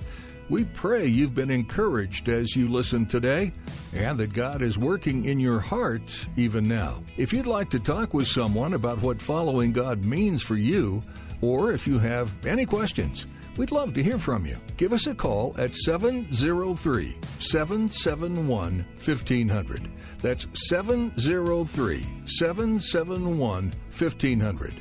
We 0.50 0.64
pray 0.64 1.06
you've 1.06 1.36
been 1.36 1.52
encouraged 1.52 2.28
as 2.28 2.56
you 2.56 2.68
listen 2.70 3.06
today 3.06 3.52
and 3.94 4.18
that 4.20 4.34
God 4.34 4.64
is 4.64 4.80
working 4.80 5.26
in 5.26 5.40
your 5.40 5.60
heart 5.60 6.28
even 6.38 6.68
now. 6.68 7.04
If 7.18 7.32
you'd 7.32 7.46
like 7.46 7.70
to 7.70 7.80
talk 7.80 8.16
with 8.16 8.28
someone 8.28 8.74
about 8.74 9.00
what 9.02 9.22
following 9.22 9.72
God 9.74 10.04
means 10.04 10.42
for 10.42 10.56
you, 10.56 11.04
Or 11.42 11.72
if 11.72 11.88
you 11.88 12.00
have 12.00 12.36
any 12.46 12.66
questions, 12.66 13.26
we'd 13.60 13.72
love 13.72 13.94
to 13.94 14.02
hear 14.02 14.18
from 14.18 14.46
you. 14.46 14.56
Give 14.78 14.94
us 14.94 15.06
a 15.06 15.14
call 15.14 15.54
at 15.58 15.76
703 15.76 17.18
771 17.42 18.86
1500. 19.04 19.90
That's 20.22 20.48
703 20.70 22.08
771 22.26 23.64
1500. 23.66 24.74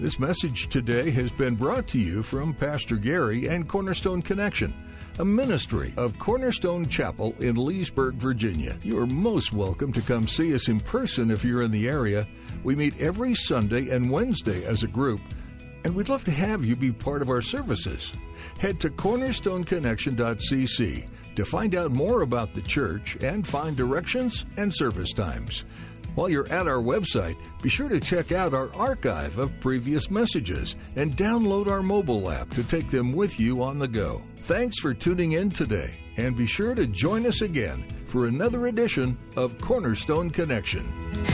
This 0.00 0.18
message 0.18 0.68
today 0.70 1.10
has 1.10 1.30
been 1.32 1.54
brought 1.54 1.86
to 1.88 1.98
you 1.98 2.22
from 2.22 2.54
Pastor 2.54 2.96
Gary 2.96 3.46
and 3.46 3.68
Cornerstone 3.68 4.22
Connection, 4.22 4.72
a 5.18 5.24
ministry 5.24 5.92
of 5.98 6.18
Cornerstone 6.18 6.86
Chapel 6.86 7.34
in 7.40 7.56
Leesburg, 7.56 8.14
Virginia. 8.14 8.76
You 8.82 8.98
are 9.00 9.06
most 9.06 9.52
welcome 9.52 9.92
to 9.92 10.00
come 10.00 10.26
see 10.26 10.54
us 10.54 10.68
in 10.68 10.80
person 10.80 11.30
if 11.30 11.44
you're 11.44 11.62
in 11.62 11.70
the 11.70 11.88
area. 11.88 12.26
We 12.64 12.74
meet 12.74 12.98
every 12.98 13.34
Sunday 13.34 13.90
and 13.90 14.10
Wednesday 14.10 14.64
as 14.64 14.82
a 14.82 14.88
group, 14.88 15.20
and 15.84 15.94
we'd 15.94 16.08
love 16.08 16.24
to 16.24 16.30
have 16.30 16.64
you 16.64 16.74
be 16.74 16.90
part 16.90 17.20
of 17.22 17.30
our 17.30 17.42
services. 17.42 18.12
Head 18.58 18.80
to 18.80 18.90
cornerstoneconnection.cc 18.90 21.06
to 21.36 21.44
find 21.44 21.74
out 21.74 21.90
more 21.92 22.22
about 22.22 22.54
the 22.54 22.62
church 22.62 23.16
and 23.22 23.46
find 23.46 23.76
directions 23.76 24.46
and 24.56 24.74
service 24.74 25.12
times. 25.12 25.64
While 26.14 26.28
you're 26.28 26.48
at 26.48 26.68
our 26.68 26.80
website, 26.80 27.36
be 27.60 27.68
sure 27.68 27.88
to 27.88 27.98
check 27.98 28.30
out 28.30 28.54
our 28.54 28.72
archive 28.74 29.38
of 29.38 29.58
previous 29.60 30.08
messages 30.10 30.76
and 30.94 31.16
download 31.16 31.68
our 31.68 31.82
mobile 31.82 32.30
app 32.30 32.50
to 32.50 32.62
take 32.62 32.88
them 32.90 33.12
with 33.12 33.40
you 33.40 33.62
on 33.62 33.80
the 33.80 33.88
go. 33.88 34.22
Thanks 34.36 34.78
for 34.78 34.94
tuning 34.94 35.32
in 35.32 35.50
today, 35.50 35.98
and 36.16 36.36
be 36.36 36.46
sure 36.46 36.76
to 36.76 36.86
join 36.86 37.26
us 37.26 37.42
again 37.42 37.84
for 38.06 38.26
another 38.26 38.68
edition 38.68 39.18
of 39.36 39.58
Cornerstone 39.58 40.30
Connection. 40.30 41.33